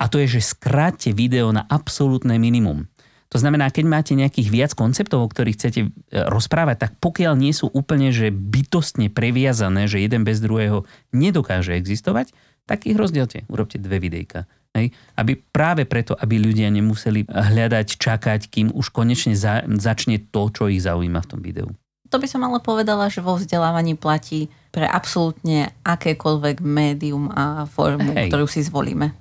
a 0.00 0.08
to 0.08 0.16
je, 0.24 0.40
že 0.40 0.56
skráte 0.56 1.12
video 1.12 1.52
na 1.52 1.68
absolútne 1.68 2.40
minimum. 2.40 2.88
To 3.30 3.38
znamená, 3.38 3.70
keď 3.70 3.84
máte 3.86 4.12
nejakých 4.18 4.48
viac 4.50 4.72
konceptov, 4.74 5.22
o 5.22 5.30
ktorých 5.30 5.54
chcete 5.54 5.80
e, 5.86 5.88
rozprávať, 6.10 6.88
tak 6.88 6.92
pokiaľ 6.98 7.38
nie 7.38 7.54
sú 7.54 7.70
úplne 7.70 8.10
že 8.10 8.34
bytostne 8.34 9.06
previazané, 9.06 9.86
že 9.86 10.02
jeden 10.02 10.26
bez 10.26 10.42
druhého 10.42 10.82
nedokáže 11.14 11.78
existovať, 11.78 12.34
tak 12.66 12.90
ich 12.90 12.98
rozdielte. 12.98 13.46
Urobte 13.46 13.78
dve 13.78 14.02
videjka. 14.02 14.50
Hej? 14.76 14.94
Aby 15.18 15.38
práve 15.38 15.82
preto, 15.86 16.14
aby 16.14 16.38
ľudia 16.38 16.70
nemuseli 16.70 17.26
hľadať, 17.26 17.86
čakať, 17.98 18.40
kým 18.50 18.70
už 18.70 18.94
konečne 18.94 19.34
za, 19.34 19.66
začne 19.66 20.22
to, 20.30 20.50
čo 20.50 20.70
ich 20.70 20.82
zaujíma 20.82 21.20
v 21.22 21.30
tom 21.30 21.40
videu. 21.42 21.68
To 22.10 22.18
by 22.18 22.26
som 22.26 22.42
ale 22.42 22.58
povedala, 22.58 23.06
že 23.06 23.22
vo 23.22 23.38
vzdelávaní 23.38 23.94
platí 23.94 24.50
pre 24.74 24.82
absolútne 24.82 25.70
akékoľvek 25.86 26.58
médium 26.58 27.30
a 27.30 27.70
formu, 27.70 28.14
Hej. 28.14 28.30
ktorú 28.30 28.46
si 28.50 28.66
zvolíme. 28.66 29.14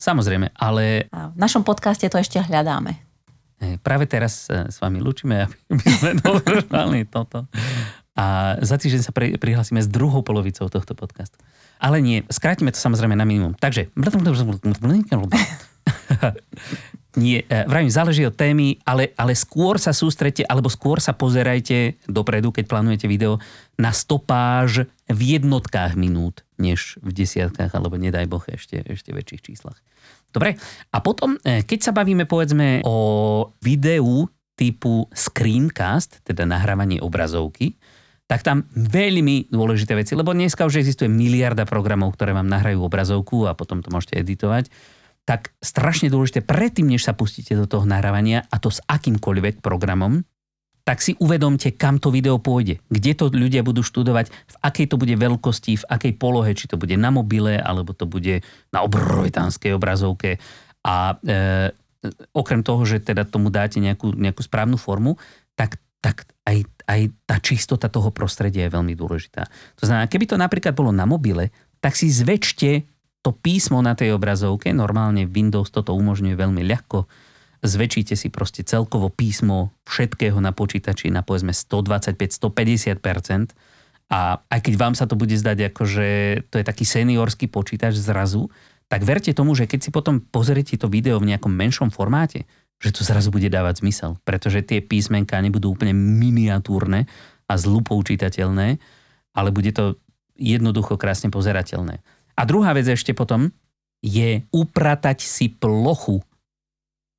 Samozrejme, 0.00 0.56
ale... 0.56 1.08
A 1.12 1.32
v 1.32 1.38
našom 1.40 1.64
podcaste 1.64 2.08
to 2.08 2.16
ešte 2.20 2.40
hľadáme. 2.40 2.96
Práve 3.84 4.08
teraz 4.08 4.48
s 4.48 4.76
vami 4.80 5.04
lúčime, 5.04 5.44
aby 5.72 5.84
sme 5.84 6.12
dodržali 6.16 7.04
toto. 7.08 7.44
A 8.16 8.56
za 8.60 8.76
týždeň 8.76 9.00
sa 9.00 9.12
prihlásime 9.16 9.80
s 9.80 9.88
druhou 9.88 10.20
polovicou 10.20 10.68
tohto 10.68 10.92
podcastu. 10.92 11.40
Ale 11.80 12.04
nie, 12.04 12.22
skrátime 12.28 12.70
to 12.70 12.78
samozrejme 12.78 13.16
na 13.16 13.24
minimum. 13.24 13.56
Takže... 13.56 13.88
Nie, 17.18 17.42
e, 17.42 17.66
vravím, 17.66 17.90
záleží 17.90 18.22
od 18.22 18.38
témy, 18.38 18.78
ale, 18.86 19.10
ale 19.18 19.34
skôr 19.34 19.82
sa 19.82 19.90
sústrete, 19.90 20.46
alebo 20.46 20.70
skôr 20.70 21.02
sa 21.02 21.10
pozerajte 21.10 21.98
dopredu, 22.06 22.54
keď 22.54 22.70
plánujete 22.70 23.10
video, 23.10 23.42
na 23.74 23.90
stopáž 23.90 24.86
v 25.10 25.20
jednotkách 25.34 25.98
minút, 25.98 26.46
než 26.54 27.02
v 27.02 27.10
desiatkách, 27.10 27.74
alebo 27.74 27.98
nedaj 27.98 28.30
boh 28.30 28.44
ešte, 28.46 28.86
ešte 28.86 29.10
väčších 29.10 29.42
číslach. 29.42 29.82
Dobre, 30.30 30.54
a 30.94 30.98
potom, 31.02 31.34
e, 31.42 31.66
keď 31.66 31.90
sa 31.90 31.92
bavíme 31.96 32.30
povedzme 32.30 32.86
o 32.86 33.50
videu 33.58 34.30
typu 34.54 35.10
screencast, 35.10 36.22
teda 36.22 36.46
nahrávanie 36.46 37.02
obrazovky, 37.02 37.79
tak 38.30 38.46
tam 38.46 38.62
veľmi 38.70 39.50
dôležité 39.50 39.98
veci, 39.98 40.14
lebo 40.14 40.30
dneska 40.30 40.62
už 40.62 40.78
existuje 40.78 41.10
miliarda 41.10 41.66
programov, 41.66 42.14
ktoré 42.14 42.30
vám 42.30 42.46
nahrajú 42.46 42.86
obrazovku 42.86 43.50
a 43.50 43.58
potom 43.58 43.82
to 43.82 43.90
môžete 43.90 44.22
editovať, 44.22 44.70
tak 45.26 45.50
strašne 45.58 46.06
dôležité, 46.06 46.46
predtým, 46.46 46.86
než 46.86 47.02
sa 47.02 47.10
pustíte 47.10 47.58
do 47.58 47.66
toho 47.66 47.82
nahrávania, 47.82 48.46
a 48.46 48.62
to 48.62 48.70
s 48.70 48.78
akýmkoľvek 48.86 49.58
programom, 49.58 50.22
tak 50.86 51.02
si 51.02 51.18
uvedomte, 51.18 51.74
kam 51.74 51.98
to 51.98 52.14
video 52.14 52.38
pôjde. 52.38 52.78
Kde 52.86 53.12
to 53.18 53.24
ľudia 53.34 53.66
budú 53.66 53.82
študovať, 53.82 54.30
v 54.30 54.56
akej 54.62 54.86
to 54.90 54.96
bude 54.96 55.14
veľkosti, 55.18 55.82
v 55.82 55.88
akej 55.90 56.12
polohe, 56.14 56.54
či 56.54 56.70
to 56.70 56.78
bude 56.78 56.94
na 56.94 57.10
mobile, 57.10 57.58
alebo 57.58 57.92
to 57.92 58.06
bude 58.06 58.46
na 58.70 58.80
obrovitánskej 58.86 59.74
obrazovke. 59.74 60.38
A 60.86 61.14
e, 61.20 61.70
okrem 62.32 62.62
toho, 62.64 62.82
že 62.86 63.02
teda 63.02 63.26
tomu 63.26 63.52
dáte 63.52 63.82
nejakú, 63.82 64.14
nejakú 64.16 64.40
správnu 64.40 64.80
formu, 64.80 65.20
tak, 65.58 65.82
tak 66.00 66.24
aj, 66.48 66.64
aj 66.88 67.12
tá 67.28 67.36
čistota 67.38 67.92
toho 67.92 68.10
prostredia 68.10 68.66
je 68.66 68.74
veľmi 68.74 68.96
dôležitá. 68.96 69.44
To 69.80 69.84
znamená, 69.84 70.08
keby 70.08 70.26
to 70.26 70.40
napríklad 70.40 70.72
bolo 70.72 70.90
na 70.90 71.04
mobile, 71.04 71.52
tak 71.80 71.96
si 71.96 72.08
zväčšte 72.08 72.88
to 73.20 73.36
písmo 73.36 73.84
na 73.84 73.92
tej 73.92 74.16
obrazovke, 74.16 74.72
normálne 74.72 75.28
Windows 75.28 75.68
toto 75.68 75.92
umožňuje 75.92 76.40
veľmi 76.40 76.64
ľahko, 76.64 77.04
zväčšíte 77.60 78.16
si 78.16 78.32
proste 78.32 78.64
celkovo 78.64 79.12
písmo 79.12 79.76
všetkého 79.84 80.40
na 80.40 80.56
počítači 80.56 81.12
na 81.12 81.20
povedzme 81.20 81.52
125-150% 81.52 83.52
A 84.08 84.40
aj 84.48 84.60
keď 84.64 84.74
vám 84.80 84.96
sa 84.96 85.04
to 85.04 85.20
bude 85.20 85.36
zdať 85.36 85.68
ako, 85.68 85.82
že 85.84 86.08
to 86.48 86.56
je 86.58 86.64
taký 86.64 86.88
seniorský 86.88 87.52
počítač 87.52 88.00
zrazu, 88.00 88.48
tak 88.90 89.06
verte 89.06 89.30
tomu, 89.36 89.54
že 89.54 89.68
keď 89.68 89.80
si 89.86 89.90
potom 89.92 90.18
pozriete 90.18 90.74
to 90.80 90.90
video 90.90 91.20
v 91.20 91.28
nejakom 91.30 91.52
menšom 91.52 91.92
formáte, 91.92 92.48
že 92.80 92.90
to 92.96 93.04
zrazu 93.04 93.28
bude 93.28 93.52
dávať 93.52 93.84
zmysel, 93.84 94.16
pretože 94.24 94.64
tie 94.64 94.80
písmenka 94.80 95.36
nebudú 95.36 95.76
úplne 95.76 95.92
miniatúrne 95.92 97.04
a 97.44 97.52
zlúpou 97.60 98.00
čitateľné, 98.00 98.80
ale 99.36 99.48
bude 99.52 99.70
to 99.70 100.00
jednoducho 100.40 100.96
krásne 100.96 101.28
pozerateľné. 101.28 102.00
A 102.34 102.42
druhá 102.48 102.72
vec 102.72 102.88
ešte 102.88 103.12
potom 103.12 103.52
je 104.00 104.40
upratať 104.48 105.20
si 105.20 105.52
plochu 105.52 106.24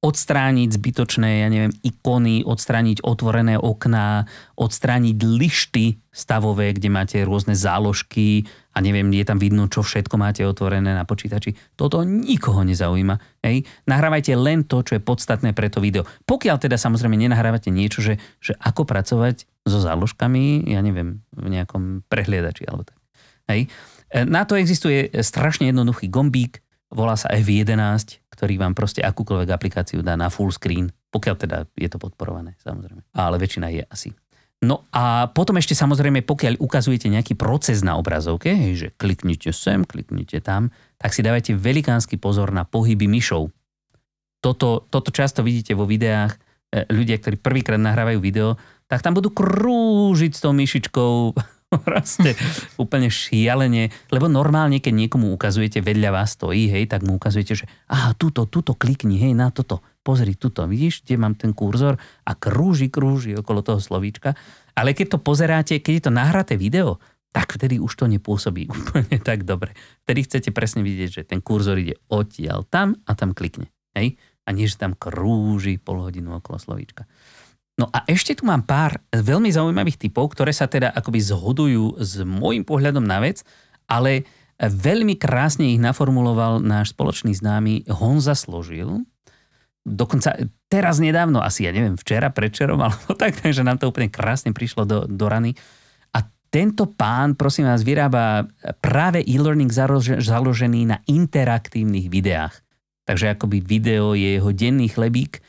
odstrániť 0.01 0.81
zbytočné, 0.81 1.45
ja 1.45 1.47
neviem, 1.53 1.69
ikony, 1.85 2.41
odstrániť 2.41 3.05
otvorené 3.05 3.61
okná, 3.61 4.25
odstrániť 4.57 5.17
lišty 5.21 6.01
stavové, 6.09 6.73
kde 6.73 6.89
máte 6.89 7.17
rôzne 7.21 7.53
záložky 7.53 8.49
a 8.73 8.81
neviem, 8.81 9.05
je 9.13 9.21
tam 9.21 9.37
vidno, 9.37 9.69
čo 9.69 9.85
všetko 9.85 10.17
máte 10.17 10.41
otvorené 10.41 10.97
na 10.97 11.05
počítači. 11.05 11.77
Toto 11.77 12.01
nikoho 12.01 12.65
nezaujíma. 12.65 13.45
Hej? 13.45 13.61
Nahrávajte 13.85 14.33
len 14.33 14.65
to, 14.65 14.81
čo 14.81 14.97
je 14.97 15.05
podstatné 15.05 15.53
pre 15.53 15.69
to 15.69 15.77
video. 15.77 16.01
Pokiaľ 16.25 16.57
teda 16.57 16.81
samozrejme 16.81 17.13
nenahrávate 17.13 17.69
niečo, 17.69 18.01
že, 18.01 18.17
že 18.41 18.57
ako 18.57 18.89
pracovať 18.89 19.45
so 19.69 19.77
záložkami, 19.77 20.65
ja 20.65 20.81
neviem, 20.81 21.21
v 21.29 21.45
nejakom 21.45 22.09
prehliadači 22.09 22.65
alebo 22.65 22.89
tak. 22.89 22.97
Hej? 23.53 23.69
E, 24.09 24.25
na 24.25 24.49
to 24.49 24.57
existuje 24.57 25.13
strašne 25.21 25.69
jednoduchý 25.69 26.09
gombík, 26.09 26.65
volá 26.89 27.13
sa 27.13 27.29
F11, 27.29 28.20
ktorý 28.31 28.55
vám 28.57 28.73
proste 28.73 29.03
akúkoľvek 29.03 29.49
aplikáciu 29.51 29.99
dá 29.99 30.15
na 30.15 30.31
full 30.31 30.55
screen, 30.55 30.87
pokiaľ 31.11 31.35
teda 31.35 31.57
je 31.75 31.89
to 31.91 31.99
podporované, 31.99 32.55
samozrejme. 32.63 33.03
Ale 33.11 33.35
väčšina 33.35 33.67
je 33.69 33.83
asi. 33.85 34.09
No 34.61 34.85
a 34.93 35.25
potom 35.33 35.57
ešte 35.57 35.73
samozrejme, 35.73 36.21
pokiaľ 36.21 36.61
ukazujete 36.61 37.09
nejaký 37.09 37.33
proces 37.33 37.81
na 37.81 37.97
obrazovke, 37.97 38.53
že 38.77 38.93
kliknite 38.93 39.49
sem, 39.49 39.81
kliknite 39.81 40.37
tam, 40.39 40.69
tak 41.01 41.17
si 41.17 41.25
dávajte 41.25 41.57
velikánsky 41.57 42.21
pozor 42.21 42.53
na 42.53 42.61
pohyby 42.61 43.09
myšou. 43.09 43.49
Toto, 44.37 44.85
toto 44.85 45.09
často 45.09 45.41
vidíte 45.41 45.73
vo 45.73 45.89
videách, 45.89 46.37
e, 46.69 46.85
ľudia, 46.93 47.17
ktorí 47.17 47.41
prvýkrát 47.41 47.81
nahrávajú 47.81 48.21
video, 48.21 48.53
tak 48.85 49.01
tam 49.01 49.17
budú 49.17 49.33
krúžiť 49.33 50.31
s 50.37 50.41
tou 50.45 50.53
myšičkou 50.53 51.13
proste 51.79 52.35
úplne 52.75 53.07
šialene, 53.07 53.87
lebo 54.11 54.27
normálne, 54.27 54.83
keď 54.83 54.93
niekomu 55.07 55.31
ukazujete, 55.31 55.79
vedľa 55.79 56.09
vás 56.11 56.35
stojí, 56.35 56.67
hej, 56.67 56.91
tak 56.91 57.07
mu 57.07 57.15
ukazujete, 57.15 57.63
že 57.63 57.65
aha, 57.87 58.11
túto, 58.19 58.43
túto 58.47 58.75
klikni, 58.75 59.15
hej, 59.15 59.31
na 59.31 59.53
toto, 59.55 59.79
pozri, 60.03 60.35
tuto, 60.35 60.67
vidíš, 60.67 61.07
kde 61.07 61.15
mám 61.15 61.39
ten 61.39 61.55
kurzor 61.55 61.95
a 62.27 62.31
krúži, 62.35 62.91
krúži 62.91 63.39
okolo 63.39 63.63
toho 63.63 63.79
slovíčka. 63.79 64.35
Ale 64.75 64.91
keď 64.91 65.15
to 65.15 65.19
pozeráte, 65.23 65.79
keď 65.79 65.93
je 65.95 66.03
to 66.03 66.11
nahraté 66.11 66.53
video, 66.59 66.99
tak 67.31 67.55
vtedy 67.55 67.79
už 67.79 67.95
to 67.95 68.05
nepôsobí 68.11 68.67
úplne 68.75 69.17
tak 69.23 69.47
dobre. 69.47 69.71
Vtedy 70.03 70.27
chcete 70.27 70.49
presne 70.51 70.83
vidieť, 70.83 71.09
že 71.09 71.21
ten 71.23 71.39
kurzor 71.39 71.79
ide 71.79 71.95
odtiaľ 72.11 72.67
tam 72.67 72.99
a 73.07 73.15
tam 73.15 73.31
klikne. 73.31 73.71
Hej? 73.95 74.19
A 74.43 74.51
nie, 74.51 74.67
že 74.67 74.75
tam 74.75 74.97
krúži 74.97 75.79
pol 75.79 76.03
hodinu 76.03 76.35
okolo 76.35 76.59
slovíčka. 76.59 77.07
No 77.79 77.87
a 77.87 78.03
ešte 78.05 78.35
tu 78.35 78.43
mám 78.43 78.67
pár 78.67 78.99
veľmi 79.15 79.47
zaujímavých 79.47 79.97
typov, 79.97 80.35
ktoré 80.35 80.51
sa 80.51 80.67
teda 80.67 80.91
akoby 80.91 81.19
zhodujú 81.23 81.97
s 81.97 82.19
môjim 82.21 82.67
pohľadom 82.67 83.01
na 83.01 83.23
vec, 83.23 83.47
ale 83.87 84.27
veľmi 84.61 85.17
krásne 85.17 85.73
ich 85.73 85.81
naformuloval 85.81 86.61
náš 86.61 86.93
spoločný 86.93 87.33
známy 87.33 87.89
Honza 87.89 88.37
Složil. 88.37 89.07
Dokonca 89.81 90.37
teraz 90.69 91.01
nedávno, 91.01 91.41
asi 91.41 91.65
ja 91.65 91.73
neviem, 91.73 91.97
včera, 91.97 92.29
predčerom, 92.29 92.77
alebo 92.85 93.17
tak, 93.17 93.39
takže 93.39 93.65
nám 93.65 93.81
to 93.81 93.89
úplne 93.89 94.11
krásne 94.11 94.53
prišlo 94.53 94.85
do, 94.85 94.97
do 95.09 95.25
rany. 95.25 95.57
A 96.13 96.21
tento 96.53 96.85
pán, 96.85 97.33
prosím 97.33 97.71
vás, 97.71 97.81
vyrába 97.81 98.45
práve 98.83 99.25
e-learning 99.25 99.71
založený 100.21 100.81
na 100.85 100.97
interaktívnych 101.09 102.11
videách. 102.11 102.53
Takže 103.09 103.33
akoby 103.33 103.63
video 103.65 104.13
je 104.13 104.37
jeho 104.37 104.51
denný 104.53 104.93
chlebík, 104.93 105.41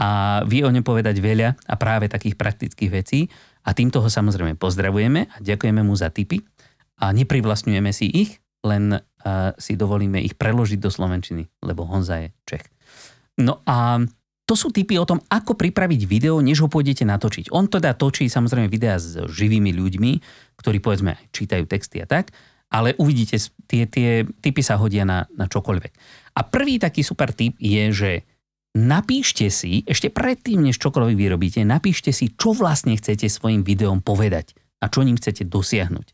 a 0.00 0.40
vie 0.48 0.64
o 0.64 0.72
ňom 0.72 0.84
povedať 0.84 1.20
veľa 1.20 1.56
a 1.68 1.74
práve 1.76 2.08
takých 2.08 2.36
praktických 2.36 2.90
vecí. 2.92 3.28
A 3.62 3.76
týmto 3.76 4.02
ho 4.02 4.08
samozrejme 4.10 4.58
pozdravujeme 4.58 5.30
a 5.30 5.36
ďakujeme 5.38 5.86
mu 5.86 5.94
za 5.94 6.10
tipy 6.10 6.42
a 6.98 7.14
neprivlastňujeme 7.14 7.90
si 7.94 8.10
ich, 8.10 8.30
len 8.66 8.98
si 9.58 9.78
dovolíme 9.78 10.18
ich 10.18 10.34
preložiť 10.34 10.82
do 10.82 10.90
Slovenčiny, 10.90 11.46
lebo 11.62 11.86
Honza 11.86 12.26
je 12.26 12.28
Čech. 12.42 12.66
No 13.38 13.62
a 13.62 14.02
to 14.42 14.58
sú 14.58 14.74
tipy 14.74 14.98
o 14.98 15.06
tom, 15.06 15.22
ako 15.30 15.54
pripraviť 15.54 16.02
video, 16.10 16.42
než 16.42 16.66
ho 16.66 16.68
pôjdete 16.68 17.06
natočiť. 17.06 17.54
On 17.54 17.70
teda 17.70 17.94
točí 17.94 18.26
samozrejme 18.26 18.66
videá 18.66 18.98
s 18.98 19.14
živými 19.14 19.70
ľuďmi, 19.70 20.12
ktorí 20.58 20.82
povedzme 20.82 21.14
čítajú 21.30 21.70
texty 21.70 22.02
a 22.02 22.06
tak, 22.10 22.34
ale 22.66 22.98
uvidíte, 22.98 23.38
tie, 23.70 23.86
tie 23.86 24.26
typy 24.42 24.62
sa 24.64 24.74
hodia 24.74 25.06
na, 25.06 25.30
na 25.38 25.46
čokoľvek. 25.46 25.92
A 26.34 26.40
prvý 26.42 26.82
taký 26.82 27.06
super 27.06 27.30
tip 27.30 27.54
je, 27.62 27.94
že 27.94 28.10
napíšte 28.72 29.52
si, 29.52 29.84
ešte 29.84 30.08
predtým, 30.08 30.64
než 30.64 30.80
čokoľvek 30.80 31.16
vyrobíte, 31.16 31.60
napíšte 31.62 32.10
si, 32.10 32.32
čo 32.32 32.56
vlastne 32.56 32.96
chcete 32.96 33.28
svojim 33.28 33.64
videom 33.64 34.00
povedať 34.00 34.56
a 34.80 34.88
čo 34.88 35.04
ním 35.04 35.20
chcete 35.20 35.46
dosiahnuť. 35.46 36.06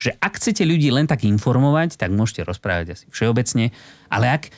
Že 0.00 0.10
ak 0.16 0.32
chcete 0.40 0.62
ľudí 0.64 0.88
len 0.90 1.06
tak 1.06 1.28
informovať, 1.28 2.00
tak 2.00 2.10
môžete 2.10 2.44
rozprávať 2.48 2.96
asi 2.96 3.06
všeobecne, 3.12 3.70
ale 4.08 4.26
ak, 4.32 4.48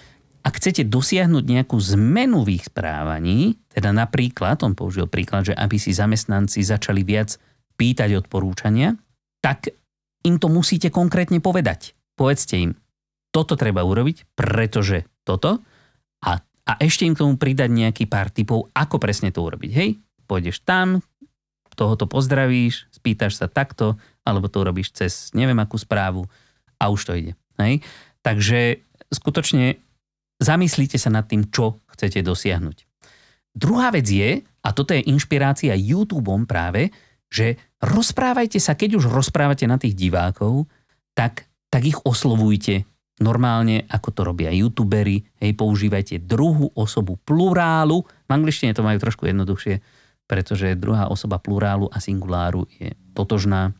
ak 0.43 0.53
chcete 0.59 0.87
dosiahnuť 0.87 1.45
nejakú 1.45 1.77
zmenu 1.95 2.47
v 2.47 2.63
ich 2.63 2.67
správaní, 2.71 3.59
teda 3.71 3.91
napríklad, 3.91 4.63
on 4.63 4.79
použil 4.79 5.11
príklad, 5.11 5.51
že 5.51 5.55
aby 5.55 5.77
si 5.77 5.91
zamestnanci 5.95 6.63
začali 6.63 7.03
viac 7.03 7.37
pýtať 7.75 8.23
odporúčania, 8.23 8.95
tak 9.43 9.75
im 10.23 10.39
to 10.39 10.47
musíte 10.47 10.95
konkrétne 10.95 11.43
povedať. 11.43 11.99
Povedzte 12.15 12.55
im, 12.55 12.79
toto 13.35 13.59
treba 13.59 13.83
urobiť, 13.83 14.39
pretože 14.39 15.09
toto 15.27 15.59
a 16.23 16.39
a 16.63 16.79
ešte 16.79 17.03
im 17.07 17.15
k 17.17 17.23
tomu 17.27 17.35
pridať 17.35 17.71
nejaký 17.71 18.05
pár 18.07 18.31
typov, 18.31 18.71
ako 18.71 19.03
presne 19.03 19.35
to 19.35 19.43
urobiť. 19.43 19.71
Hej, 19.75 19.91
pôjdeš 20.31 20.63
tam, 20.63 21.03
tohoto 21.75 22.05
pozdravíš, 22.07 22.87
spýtaš 22.93 23.41
sa 23.41 23.47
takto, 23.49 23.97
alebo 24.23 24.47
to 24.47 24.63
urobíš 24.63 24.93
cez 24.95 25.33
neviem 25.35 25.59
akú 25.59 25.81
správu 25.81 26.29
a 26.79 26.85
už 26.93 27.01
to 27.09 27.13
ide. 27.17 27.33
Hej? 27.59 27.83
Takže 28.23 28.79
skutočne 29.11 29.81
zamyslíte 30.39 30.97
sa 31.01 31.11
nad 31.11 31.27
tým, 31.27 31.51
čo 31.51 31.83
chcete 31.91 32.23
dosiahnuť. 32.23 32.87
Druhá 33.53 33.93
vec 33.93 34.07
je, 34.09 34.41
a 34.63 34.69
toto 34.71 34.95
je 34.95 35.05
inšpirácia 35.11 35.75
YouTubeom 35.75 36.47
práve, 36.47 36.95
že 37.29 37.59
rozprávajte 37.83 38.63
sa, 38.63 38.79
keď 38.79 39.03
už 39.03 39.11
rozprávate 39.11 39.67
na 39.67 39.77
tých 39.77 39.97
divákov, 39.97 40.71
tak, 41.13 41.49
tak 41.69 41.83
ich 41.85 41.99
oslovujte 42.07 42.87
normálne, 43.23 43.87
ako 43.87 44.09
to 44.11 44.21
robia 44.27 44.51
youtuberi, 44.51 45.23
hej, 45.39 45.55
používajte 45.55 46.27
druhú 46.27 46.75
osobu 46.75 47.15
plurálu. 47.23 48.03
V 48.03 48.31
angličtine 48.31 48.75
to 48.75 48.83
majú 48.83 48.99
trošku 48.99 49.31
jednoduchšie, 49.31 49.79
pretože 50.27 50.75
druhá 50.75 51.07
osoba 51.07 51.39
plurálu 51.39 51.87
a 51.95 52.03
singuláru 52.03 52.67
je 52.83 52.99
totožná. 53.15 53.71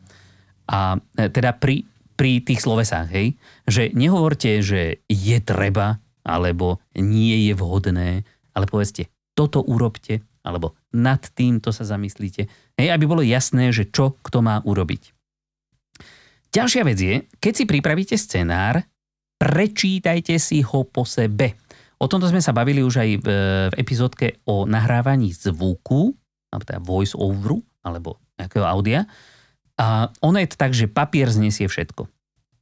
A 0.63 0.95
e, 1.19 1.27
teda 1.27 1.51
pri, 1.59 1.83
pri 2.15 2.39
tých 2.39 2.63
slovesách, 2.63 3.11
hej, 3.11 3.35
že 3.67 3.91
nehovorte, 3.91 4.63
že 4.63 5.03
je 5.11 5.37
treba, 5.43 5.99
alebo 6.23 6.79
nie 6.95 7.51
je 7.51 7.53
vhodné, 7.59 8.23
ale 8.55 8.65
povedzte, 8.65 9.11
toto 9.35 9.59
urobte, 9.59 10.23
alebo 10.45 10.77
nad 10.95 11.19
týmto 11.35 11.75
sa 11.75 11.83
zamyslíte, 11.83 12.47
hej, 12.79 12.87
aby 12.87 13.03
bolo 13.03 13.25
jasné, 13.25 13.75
že 13.75 13.89
čo 13.91 14.15
kto 14.23 14.39
má 14.39 14.63
urobiť. 14.63 15.11
Ďalšia 16.53 16.83
vec 16.85 16.99
je, 17.01 17.15
keď 17.41 17.53
si 17.57 17.63
pripravíte 17.65 18.13
scenár, 18.13 18.85
prečítajte 19.43 20.39
si 20.39 20.63
ho 20.63 20.87
po 20.87 21.03
sebe. 21.03 21.59
O 21.99 22.07
tomto 22.07 22.31
sme 22.31 22.39
sa 22.39 22.55
bavili 22.55 22.79
už 22.79 23.03
aj 23.03 23.09
v, 23.19 23.27
v 23.71 23.73
epizódke 23.75 24.39
o 24.47 24.63
nahrávaní 24.63 25.35
zvuku, 25.35 26.15
alebo 26.47 26.63
teda 26.63 26.79
voice 26.79 27.11
overu, 27.19 27.59
alebo 27.83 28.23
nejakého 28.39 28.63
audia. 28.63 29.03
A 29.75 30.07
ono 30.23 30.39
je 30.39 30.47
to 30.47 30.55
tak, 30.55 30.71
že 30.71 30.87
papier 30.87 31.27
znesie 31.27 31.67
všetko. 31.67 32.07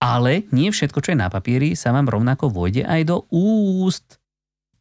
Ale 0.02 0.50
nie 0.50 0.74
všetko, 0.74 1.06
čo 1.06 1.14
je 1.14 1.22
na 1.22 1.30
papieri, 1.30 1.78
sa 1.78 1.94
vám 1.94 2.10
rovnako 2.10 2.50
vojde 2.50 2.82
aj 2.82 3.02
do 3.06 3.30
úst. 3.30 4.18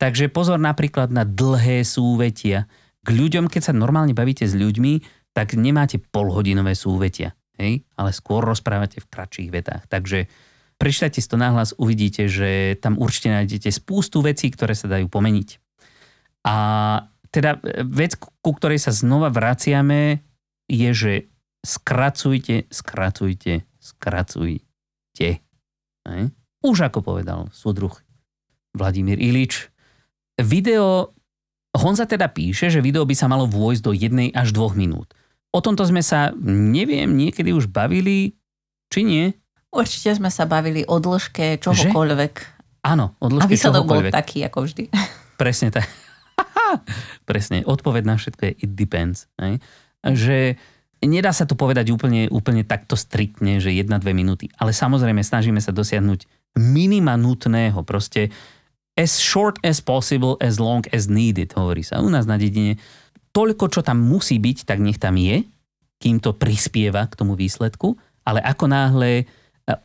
Takže 0.01 0.33
pozor 0.33 0.57
napríklad 0.57 1.13
na 1.13 1.29
dlhé 1.29 1.85
súvetia. 1.85 2.65
K 3.05 3.09
ľuďom, 3.13 3.53
keď 3.53 3.69
sa 3.69 3.77
normálne 3.77 4.17
bavíte 4.17 4.49
s 4.49 4.57
ľuďmi, 4.57 5.05
tak 5.37 5.53
nemáte 5.53 6.01
polhodinové 6.01 6.73
súvetia. 6.73 7.37
Hej? 7.61 7.85
Ale 8.01 8.17
skôr 8.17 8.41
rozprávate 8.41 9.05
v 9.05 9.11
kratších 9.13 9.53
vetách. 9.53 9.85
Takže 9.93 10.25
prečítajte 10.81 11.21
si 11.21 11.29
to 11.29 11.37
nahlas, 11.37 11.77
uvidíte, 11.77 12.25
že 12.25 12.81
tam 12.81 12.97
určite 12.97 13.29
nájdete 13.29 13.69
spústu 13.69 14.25
vecí, 14.25 14.49
ktoré 14.49 14.73
sa 14.73 14.89
dajú 14.89 15.13
pomeniť. 15.13 15.61
A 16.49 16.57
teda 17.29 17.61
vec, 17.85 18.17
ku 18.17 18.51
ktorej 18.57 18.81
sa 18.81 18.97
znova 18.97 19.29
vraciame, 19.29 20.25
je, 20.67 20.91
že 20.97 21.13
skracujte, 21.61 22.65
skracujte, 22.73 23.69
skracujte. 23.77 25.29
Už 26.65 26.77
ako 26.81 27.05
povedal 27.05 27.53
súdruh 27.53 27.93
Vladimír 28.73 29.21
Ilič. 29.21 29.69
Video, 30.41 31.13
Honza 31.77 32.09
teda 32.09 32.33
píše, 32.33 32.73
že 32.73 32.81
video 32.81 33.05
by 33.05 33.13
sa 33.13 33.29
malo 33.29 33.45
vôjsť 33.45 33.83
do 33.85 33.93
jednej 33.93 34.33
až 34.33 34.57
dvoch 34.57 34.73
minút. 34.73 35.13
O 35.53 35.61
tomto 35.61 35.85
sme 35.85 36.01
sa, 36.01 36.33
neviem, 36.41 37.13
niekedy 37.13 37.53
už 37.53 37.69
bavili, 37.69 38.41
Či 38.91 39.01
nie? 39.07 39.25
Určite 39.71 40.19
sme 40.19 40.35
sa 40.35 40.51
bavili 40.51 40.83
o 40.83 40.99
dĺžke 40.99 41.63
čohokoľvek. 41.63 42.35
Áno, 42.83 43.15
o 43.23 43.27
A 43.27 43.31
dĺžke 43.31 43.55
výsledok 43.55 43.87
bol 43.87 44.03
taký, 44.11 44.43
ako 44.43 44.67
vždy. 44.67 44.91
Presne 45.41 45.71
tak. 45.71 45.87
Presne. 47.31 47.63
Odpoveď 47.63 48.03
na 48.03 48.19
všetko 48.19 48.43
je 48.51 48.53
it 48.67 48.73
depends. 48.75 49.31
Hej? 49.39 49.63
Že 50.03 50.39
nedá 51.07 51.31
sa 51.31 51.47
to 51.47 51.55
povedať 51.55 51.95
úplne, 51.95 52.27
úplne 52.35 52.67
takto 52.67 52.99
striktne, 52.99 53.63
že 53.63 53.71
1-2 53.71 54.03
minúty. 54.11 54.51
Ale 54.59 54.75
samozrejme 54.75 55.23
snažíme 55.23 55.63
sa 55.63 55.71
dosiahnuť 55.71 56.27
minima 56.59 57.15
nutného. 57.15 57.87
Proste 57.87 58.35
as 58.99 59.23
short 59.23 59.63
as 59.63 59.79
possible, 59.79 60.35
as 60.43 60.59
long 60.59 60.83
as 60.91 61.07
needed, 61.07 61.55
hovorí 61.55 61.87
sa 61.87 62.03
u 62.03 62.11
nás 62.11 62.27
na 62.27 62.35
dedine. 62.35 62.75
Toľko, 63.31 63.71
čo 63.71 63.81
tam 63.87 64.03
musí 64.03 64.43
byť, 64.43 64.67
tak 64.67 64.83
nech 64.83 64.99
tam 64.99 65.15
je, 65.15 65.47
kým 66.03 66.19
to 66.19 66.35
prispieva 66.35 67.07
k 67.07 67.15
tomu 67.15 67.39
výsledku. 67.39 67.95
Ale 68.27 68.43
ako 68.43 68.67
náhle 68.67 69.25
a 69.25 69.31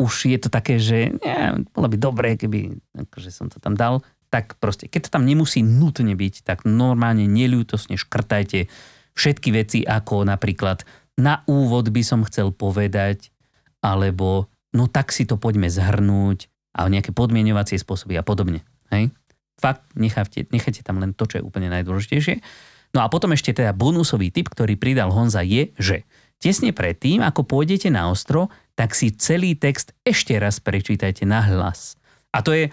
už 0.01 0.33
je 0.33 0.39
to 0.41 0.49
také, 0.49 0.81
že 0.81 1.13
ja, 1.21 1.53
bolo 1.75 1.87
by 1.91 1.97
dobré, 2.01 2.29
keby 2.39 2.81
akože 2.95 3.29
som 3.29 3.51
to 3.51 3.61
tam 3.61 3.77
dal, 3.77 4.01
tak 4.33 4.57
proste, 4.57 4.89
keď 4.89 5.07
to 5.07 5.13
tam 5.13 5.23
nemusí 5.23 5.61
nutne 5.61 6.17
byť, 6.17 6.41
tak 6.41 6.65
normálne 6.65 7.29
neľútosne 7.29 7.95
škrtajte 7.95 8.67
všetky 9.15 9.49
veci, 9.53 9.79
ako 9.85 10.27
napríklad 10.27 10.83
na 11.15 11.45
úvod 11.47 11.87
by 11.93 12.03
som 12.03 12.27
chcel 12.27 12.51
povedať, 12.51 13.31
alebo 13.79 14.51
no 14.75 14.91
tak 14.91 15.15
si 15.15 15.23
to 15.23 15.39
poďme 15.39 15.71
zhrnúť 15.71 16.51
a 16.75 16.91
nejaké 16.91 17.15
podmienovacie 17.15 17.79
spôsoby 17.79 18.19
a 18.19 18.23
podobne. 18.27 18.67
Hej? 18.91 19.15
Fakt, 19.55 19.87
nechajte, 19.95 20.51
nechajte 20.51 20.83
tam 20.83 20.99
len 20.99 21.15
to, 21.15 21.23
čo 21.23 21.39
je 21.39 21.47
úplne 21.47 21.71
najdôležitejšie. 21.71 22.43
No 22.91 23.03
a 23.03 23.07
potom 23.07 23.31
ešte 23.31 23.55
teda 23.55 23.71
bonusový 23.71 24.31
tip, 24.31 24.51
ktorý 24.51 24.75
pridal 24.75 25.15
Honza 25.15 25.39
je, 25.43 25.71
že 25.79 26.03
tesne 26.43 26.75
predtým, 26.75 27.23
ako 27.23 27.47
pôjdete 27.47 27.87
na 27.87 28.11
ostro, 28.11 28.51
tak 28.75 28.91
si 28.91 29.15
celý 29.15 29.55
text 29.55 29.95
ešte 30.03 30.35
raz 30.35 30.59
prečítajte 30.59 31.23
na 31.23 31.39
hlas. 31.39 31.95
A 32.35 32.43
to 32.43 32.51
je, 32.51 32.71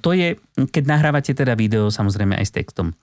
to 0.00 0.10
je, 0.16 0.40
keď 0.72 0.84
nahrávate 0.88 1.36
teda 1.36 1.52
video, 1.52 1.92
samozrejme 1.92 2.32
aj 2.32 2.46
s 2.48 2.56
textom. 2.56 2.96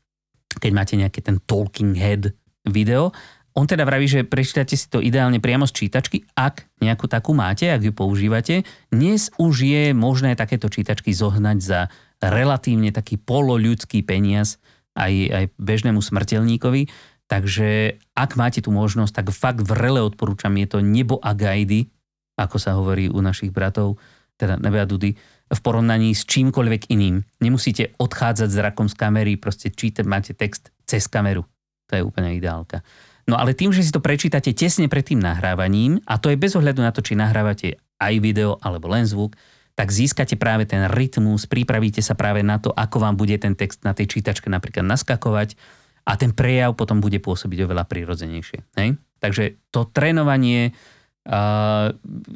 Keď 0.58 0.72
máte 0.74 0.98
nejaký 0.98 1.22
ten 1.22 1.38
talking 1.46 1.94
head 1.94 2.34
video, 2.66 3.14
on 3.56 3.64
teda 3.64 3.88
vraví, 3.88 4.04
že 4.04 4.28
prečítate 4.28 4.76
si 4.76 4.92
to 4.92 5.00
ideálne 5.00 5.40
priamo 5.40 5.64
z 5.64 5.86
čítačky, 5.86 6.28
ak 6.36 6.68
nejakú 6.84 7.08
takú 7.08 7.32
máte, 7.32 7.72
ak 7.72 7.88
ju 7.88 7.94
používate. 7.96 8.68
Dnes 8.92 9.32
už 9.40 9.64
je 9.64 9.84
možné 9.96 10.36
takéto 10.36 10.68
čítačky 10.68 11.16
zohnať 11.16 11.58
za 11.64 11.88
relatívne 12.20 12.92
taký 12.92 13.16
poloľudský 13.16 14.04
peniaz 14.04 14.60
aj, 14.98 15.14
aj 15.32 15.46
bežnému 15.56 16.04
smrteľníkovi. 16.04 16.92
Takže 17.32 17.96
ak 18.12 18.36
máte 18.36 18.60
tú 18.60 18.76
možnosť, 18.76 19.24
tak 19.24 19.28
fakt 19.32 19.64
vrele 19.64 20.04
odporúčam, 20.04 20.52
je 20.60 20.68
to 20.68 20.80
nebo 20.84 21.24
a 21.24 21.32
gajdy, 21.32 21.95
ako 22.36 22.58
sa 22.60 22.76
hovorí 22.76 23.08
u 23.08 23.20
našich 23.24 23.52
bratov, 23.52 24.00
teda 24.36 24.60
Nebe 24.60 24.84
a 24.84 24.88
Dudy, 24.88 25.16
v 25.46 25.60
porovnaní 25.62 26.12
s 26.12 26.26
čímkoľvek 26.26 26.92
iným. 26.92 27.22
Nemusíte 27.40 27.96
odchádzať 28.02 28.50
zrakom 28.50 28.88
z 28.90 28.96
kamery, 28.98 29.34
proste 29.38 29.72
čítať, 29.72 30.04
máte 30.04 30.34
text 30.34 30.74
cez 30.84 31.06
kameru. 31.06 31.46
To 31.88 31.94
je 31.94 32.02
úplne 32.02 32.34
ideálka. 32.34 32.82
No 33.26 33.38
ale 33.38 33.58
tým, 33.58 33.74
že 33.74 33.82
si 33.82 33.94
to 33.94 34.02
prečítate 34.02 34.54
tesne 34.54 34.90
pred 34.90 35.06
tým 35.06 35.22
nahrávaním, 35.22 36.02
a 36.06 36.18
to 36.22 36.30
je 36.30 36.38
bez 36.38 36.54
ohľadu 36.54 36.82
na 36.82 36.94
to, 36.94 37.02
či 37.02 37.18
nahrávate 37.18 37.78
aj 37.98 38.14
video 38.22 38.58
alebo 38.62 38.90
len 38.90 39.06
zvuk, 39.06 39.38
tak 39.76 39.92
získate 39.92 40.40
práve 40.40 40.64
ten 40.66 40.88
rytmus, 40.88 41.46
pripravíte 41.50 42.00
sa 42.00 42.16
práve 42.16 42.42
na 42.42 42.62
to, 42.62 42.72
ako 42.72 43.02
vám 43.02 43.20
bude 43.20 43.36
ten 43.38 43.60
text 43.60 43.84
na 43.84 43.92
tej 43.92 44.08
čítačke 44.08 44.48
napríklad 44.48 44.88
naskakovať 44.88 45.60
a 46.08 46.16
ten 46.16 46.32
prejav 46.32 46.78
potom 46.78 47.04
bude 47.04 47.20
pôsobiť 47.20 47.66
oveľa 47.66 47.84
prirodzenejšie. 47.90 48.60
Hej? 48.80 48.96
Takže 49.20 49.60
to 49.74 49.90
trénovanie 49.90 50.72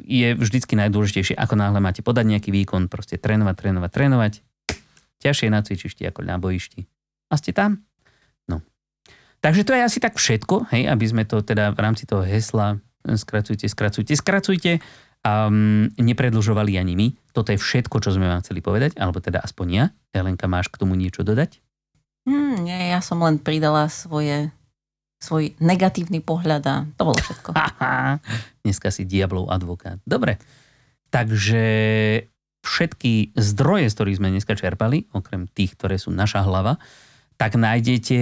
je 0.04 0.28
vždycky 0.34 0.74
najdôležitejšie. 0.74 1.38
Ako 1.38 1.54
náhle 1.54 1.78
máte 1.78 2.02
podať 2.02 2.26
nejaký 2.26 2.50
výkon, 2.50 2.90
proste 2.90 3.16
trénovať, 3.16 3.54
trénovať, 3.54 3.90
trénovať. 3.94 4.32
Ťažšie 5.22 5.48
na 5.52 5.60
cvičišti 5.62 6.02
ako 6.10 6.26
na 6.26 6.40
bojišti. 6.40 6.88
A 7.30 7.38
ste 7.38 7.54
tam? 7.54 7.86
No. 8.50 8.64
Takže 9.38 9.62
to 9.62 9.76
je 9.76 9.86
asi 9.86 9.98
tak 10.02 10.18
všetko, 10.18 10.72
hej, 10.74 10.90
aby 10.90 11.04
sme 11.06 11.22
to 11.22 11.44
teda 11.44 11.70
v 11.70 11.78
rámci 11.78 12.08
toho 12.08 12.26
hesla 12.26 12.82
skracujte, 13.06 13.64
skracujte, 13.64 14.12
skracujte 14.12 14.72
um, 15.24 15.88
nepredlžovali 15.96 16.76
ani 16.76 16.94
my. 16.96 17.06
Toto 17.32 17.52
je 17.54 17.58
všetko, 17.60 17.96
čo 18.02 18.12
sme 18.12 18.28
vám 18.28 18.42
chceli 18.44 18.60
povedať, 18.60 18.96
alebo 18.98 19.20
teda 19.22 19.40
aspoň 19.40 19.66
ja. 19.70 19.84
Helenka, 20.12 20.50
máš 20.50 20.68
k 20.68 20.80
tomu 20.80 20.98
niečo 20.98 21.22
dodať? 21.22 21.60
Hmm, 22.28 22.60
nie, 22.60 22.92
ja 22.92 23.00
som 23.00 23.22
len 23.24 23.40
pridala 23.40 23.88
svoje, 23.88 24.52
svoj 25.22 25.56
negatívny 25.62 26.20
pohľad 26.20 26.62
a 26.68 26.76
to 26.98 27.02
bolo 27.08 27.16
všetko. 27.16 27.56
Dneska 28.60 28.92
si 28.92 29.08
diablov 29.08 29.48
advokát. 29.48 29.98
Dobre, 30.04 30.36
takže 31.08 31.64
všetky 32.60 33.32
zdroje, 33.34 33.88
z 33.88 33.94
ktorých 33.96 34.18
sme 34.20 34.32
dneska 34.36 34.52
čerpali, 34.52 35.08
okrem 35.16 35.48
tých, 35.48 35.74
ktoré 35.74 35.96
sú 35.96 36.12
naša 36.12 36.44
hlava, 36.44 36.76
tak 37.40 37.56
nájdete 37.56 38.20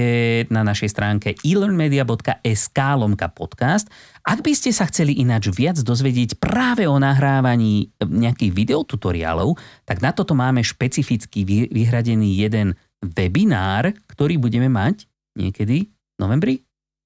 na 0.54 0.62
našej 0.62 0.94
stránke 0.94 1.34
elearnmedia.sk 1.42 2.78
lomka 2.94 3.26
podcast. 3.26 3.90
Ak 4.22 4.46
by 4.46 4.54
ste 4.54 4.70
sa 4.70 4.86
chceli 4.86 5.18
ináč 5.18 5.50
viac 5.50 5.74
dozvedieť 5.82 6.38
práve 6.38 6.86
o 6.86 6.94
nahrávaní 7.02 7.90
nejakých 7.98 8.54
videotutoriálov, 8.54 9.58
tak 9.82 10.06
na 10.06 10.14
toto 10.14 10.38
máme 10.38 10.62
špecificky 10.62 11.42
vy- 11.42 11.66
vyhradený 11.74 12.38
jeden 12.38 12.78
webinár, 13.02 13.90
ktorý 14.06 14.38
budeme 14.38 14.70
mať 14.70 15.10
niekedy 15.34 15.90
v 15.90 16.18
novembri, 16.22 16.54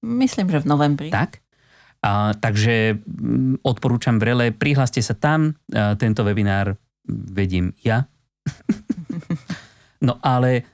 Myslím, 0.03 0.51
že 0.51 0.61
v 0.61 0.67
novembri. 0.67 1.09
tak? 1.09 1.42
A, 2.03 2.35
takže 2.35 2.99
mm, 2.99 3.63
odporúčam 3.63 4.19
vrele, 4.19 4.51
prihláste 4.51 4.99
sa 4.99 5.15
tam, 5.15 5.55
a, 5.71 5.95
tento 5.95 6.27
webinár 6.27 6.75
vedím 7.07 7.71
ja. 7.79 8.07
no 10.07 10.19
ale 10.19 10.67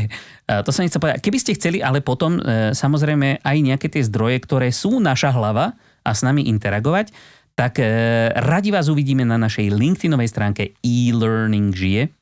to 0.64 0.70
som 0.70 0.84
nechcel 0.84 1.00
povedať. 1.00 1.24
Keby 1.24 1.38
ste 1.40 1.56
chceli, 1.56 1.80
ale 1.80 2.04
potom 2.04 2.36
e, 2.36 2.72
samozrejme 2.76 3.40
aj 3.40 3.56
nejaké 3.64 3.88
tie 3.88 4.04
zdroje, 4.04 4.44
ktoré 4.44 4.68
sú 4.68 5.00
naša 5.00 5.32
hlava 5.32 5.72
a 6.04 6.10
s 6.12 6.20
nami 6.20 6.44
interagovať, 6.52 7.12
tak 7.56 7.80
e, 7.80 7.86
radi 8.34 8.68
vás 8.68 8.92
uvidíme 8.92 9.24
na 9.24 9.40
našej 9.40 9.72
LinkedInovej 9.72 10.28
stránke 10.28 10.62
e-learning 10.84 11.72
žije 11.72 12.12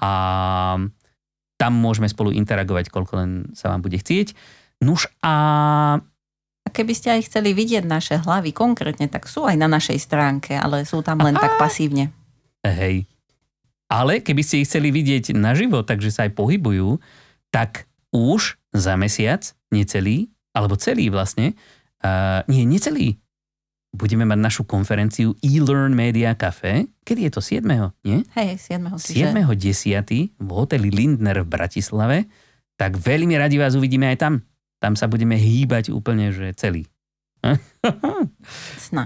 a 0.00 0.12
tam 1.58 1.72
môžeme 1.74 2.06
spolu 2.06 2.30
interagovať, 2.30 2.88
koľko 2.88 3.12
len 3.18 3.30
sa 3.52 3.74
vám 3.74 3.82
bude 3.82 3.98
chcieť. 3.98 4.32
Nuž 4.86 5.10
a 5.20 5.34
A 6.68 6.72
keby 6.76 6.92
ste 6.92 7.08
aj 7.16 7.32
chceli 7.32 7.56
vidieť 7.56 7.88
naše 7.88 8.20
hlavy 8.20 8.52
konkrétne, 8.52 9.08
tak 9.08 9.24
sú 9.24 9.48
aj 9.48 9.56
na 9.56 9.72
našej 9.72 9.96
stránke, 10.04 10.52
ale 10.52 10.84
sú 10.84 11.00
tam 11.00 11.16
len 11.24 11.32
Aha. 11.32 11.48
tak 11.48 11.56
pasívne. 11.56 12.12
Hej. 12.60 13.08
Ale 13.88 14.20
keby 14.20 14.44
ste 14.44 14.60
ich 14.60 14.68
chceli 14.68 14.92
vidieť 14.92 15.32
naživo, 15.32 15.80
takže 15.80 16.12
sa 16.12 16.28
aj 16.28 16.36
pohybujú, 16.36 17.00
tak 17.48 17.88
už 18.12 18.60
za 18.76 19.00
mesiac, 19.00 19.48
necelý, 19.72 20.28
alebo 20.52 20.76
celý 20.76 21.08
vlastne, 21.08 21.56
uh, 22.04 22.44
nie, 22.52 22.68
necelý, 22.68 23.16
budeme 23.96 24.28
mať 24.28 24.36
našu 24.36 24.62
konferenciu 24.68 25.32
e-learn 25.40 25.96
Media 25.96 26.36
Cafe. 26.36 26.84
Kedy 27.00 27.28
je 27.28 27.30
to? 27.32 27.40
7. 27.40 27.64
Nie? 28.04 28.28
Hej, 28.36 28.76
7. 28.76 28.92
Čiže 29.00 29.32
7.10. 29.32 30.36
v 30.36 30.50
hoteli 30.52 30.92
Lindner 30.92 31.40
v 31.40 31.48
Bratislave. 31.48 32.28
Tak 32.76 33.00
veľmi 33.00 33.32
radi 33.40 33.56
vás 33.56 33.72
uvidíme 33.72 34.12
aj 34.12 34.18
tam. 34.20 34.44
Tam 34.78 34.94
sa 34.94 35.10
budeme 35.10 35.34
hýbať 35.34 35.90
úplne, 35.90 36.30
že 36.30 36.54
celý. 36.54 36.86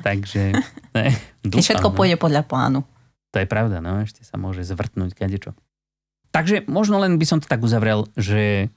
Takže 0.04 0.42
ne, 0.96 1.08
dúfam, 1.44 1.64
všetko 1.64 1.88
no. 1.92 1.96
pôjde 1.96 2.16
podľa 2.16 2.42
plánu. 2.44 2.80
To 3.32 3.36
je 3.40 3.48
pravda, 3.48 3.80
no, 3.80 4.00
ešte 4.04 4.24
sa 4.24 4.36
môže 4.36 4.64
zvrtnúť 4.64 5.16
kadečo. 5.16 5.56
Takže 6.32 6.64
možno 6.68 7.00
len 7.00 7.20
by 7.20 7.26
som 7.28 7.38
to 7.40 7.48
tak 7.48 7.60
uzavrel, 7.60 8.08
že 8.16 8.72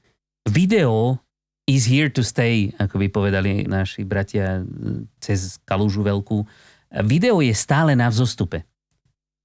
video 0.47 1.19
is 1.67 1.87
here 1.87 2.11
to 2.11 2.23
stay, 2.23 2.71
ako 2.77 2.99
by 2.99 3.07
povedali 3.09 3.63
naši 3.65 4.03
bratia 4.03 4.61
e, 4.61 5.07
cez 5.23 5.57
kalúžu 5.63 6.03
veľkú. 6.03 6.43
Video 7.07 7.39
je 7.39 7.55
stále 7.55 7.95
na 7.95 8.11
vzostupe. 8.11 8.63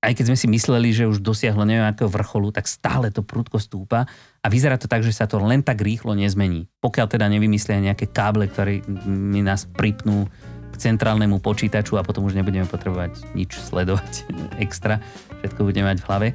Aj 0.00 0.12
keď 0.16 0.32
sme 0.32 0.38
si 0.38 0.46
mysleli, 0.50 0.90
že 0.90 1.08
už 1.08 1.22
dosiahlo 1.22 1.62
neviem 1.62 1.86
akého 1.86 2.10
vrcholu, 2.10 2.50
tak 2.50 2.66
stále 2.66 3.12
to 3.14 3.22
prudko 3.22 3.60
stúpa 3.60 4.08
a 4.40 4.46
vyzerá 4.48 4.80
to 4.80 4.88
tak, 4.88 5.04
že 5.04 5.12
sa 5.12 5.28
to 5.28 5.36
len 5.36 5.60
tak 5.60 5.84
rýchlo 5.84 6.16
nezmení. 6.16 6.68
Pokiaľ 6.80 7.06
teda 7.12 7.28
nevymyslia 7.28 7.84
nejaké 7.84 8.08
káble, 8.08 8.48
ktoré 8.48 8.80
mi 9.04 9.44
nás 9.44 9.68
pripnú 9.68 10.32
k 10.70 10.74
centrálnemu 10.80 11.42
počítaču 11.44 12.00
a 12.00 12.06
potom 12.06 12.24
už 12.24 12.38
nebudeme 12.38 12.64
potrebovať 12.64 13.36
nič 13.36 13.60
sledovať 13.60 14.24
extra, 14.64 15.04
všetko 15.44 15.60
budeme 15.68 15.92
mať 15.92 15.98
v 16.00 16.06
hlave. 16.08 16.28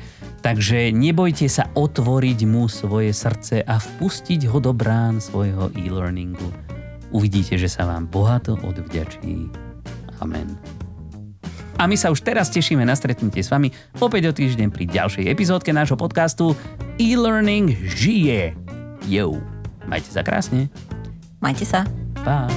Takže 0.45 0.93
nebojte 0.93 1.49
sa 1.49 1.65
otvoriť 1.73 2.39
mu 2.45 2.69
svoje 2.69 3.09
srdce 3.09 3.65
a 3.65 3.81
vpustiť 3.81 4.45
ho 4.53 4.61
do 4.61 4.69
brán 4.75 5.17
svojho 5.17 5.73
e-learningu. 5.73 6.53
Uvidíte, 7.09 7.57
že 7.57 7.71
sa 7.71 7.89
vám 7.89 8.05
bohato 8.05 8.59
odvďačí. 8.61 9.49
Amen. 10.21 10.53
A 11.75 11.91
my 11.91 11.95
sa 11.99 12.07
už 12.07 12.23
teraz 12.23 12.47
tešíme 12.47 12.87
na 12.87 12.95
stretnutie 12.95 13.43
s 13.43 13.51
vami 13.51 13.67
opäť 13.99 14.31
o 14.31 14.33
týždeň 14.33 14.71
pri 14.71 14.87
ďalšej 14.87 15.27
epizódke 15.27 15.75
nášho 15.75 15.99
podcastu 15.99 16.55
E-Learning 16.95 17.75
žije. 17.83 18.55
Jo. 19.11 19.35
Majte 19.85 20.09
sa 20.09 20.23
krásne. 20.23 20.71
Majte 21.43 21.67
sa. 21.67 21.83
Pa. 22.23 22.47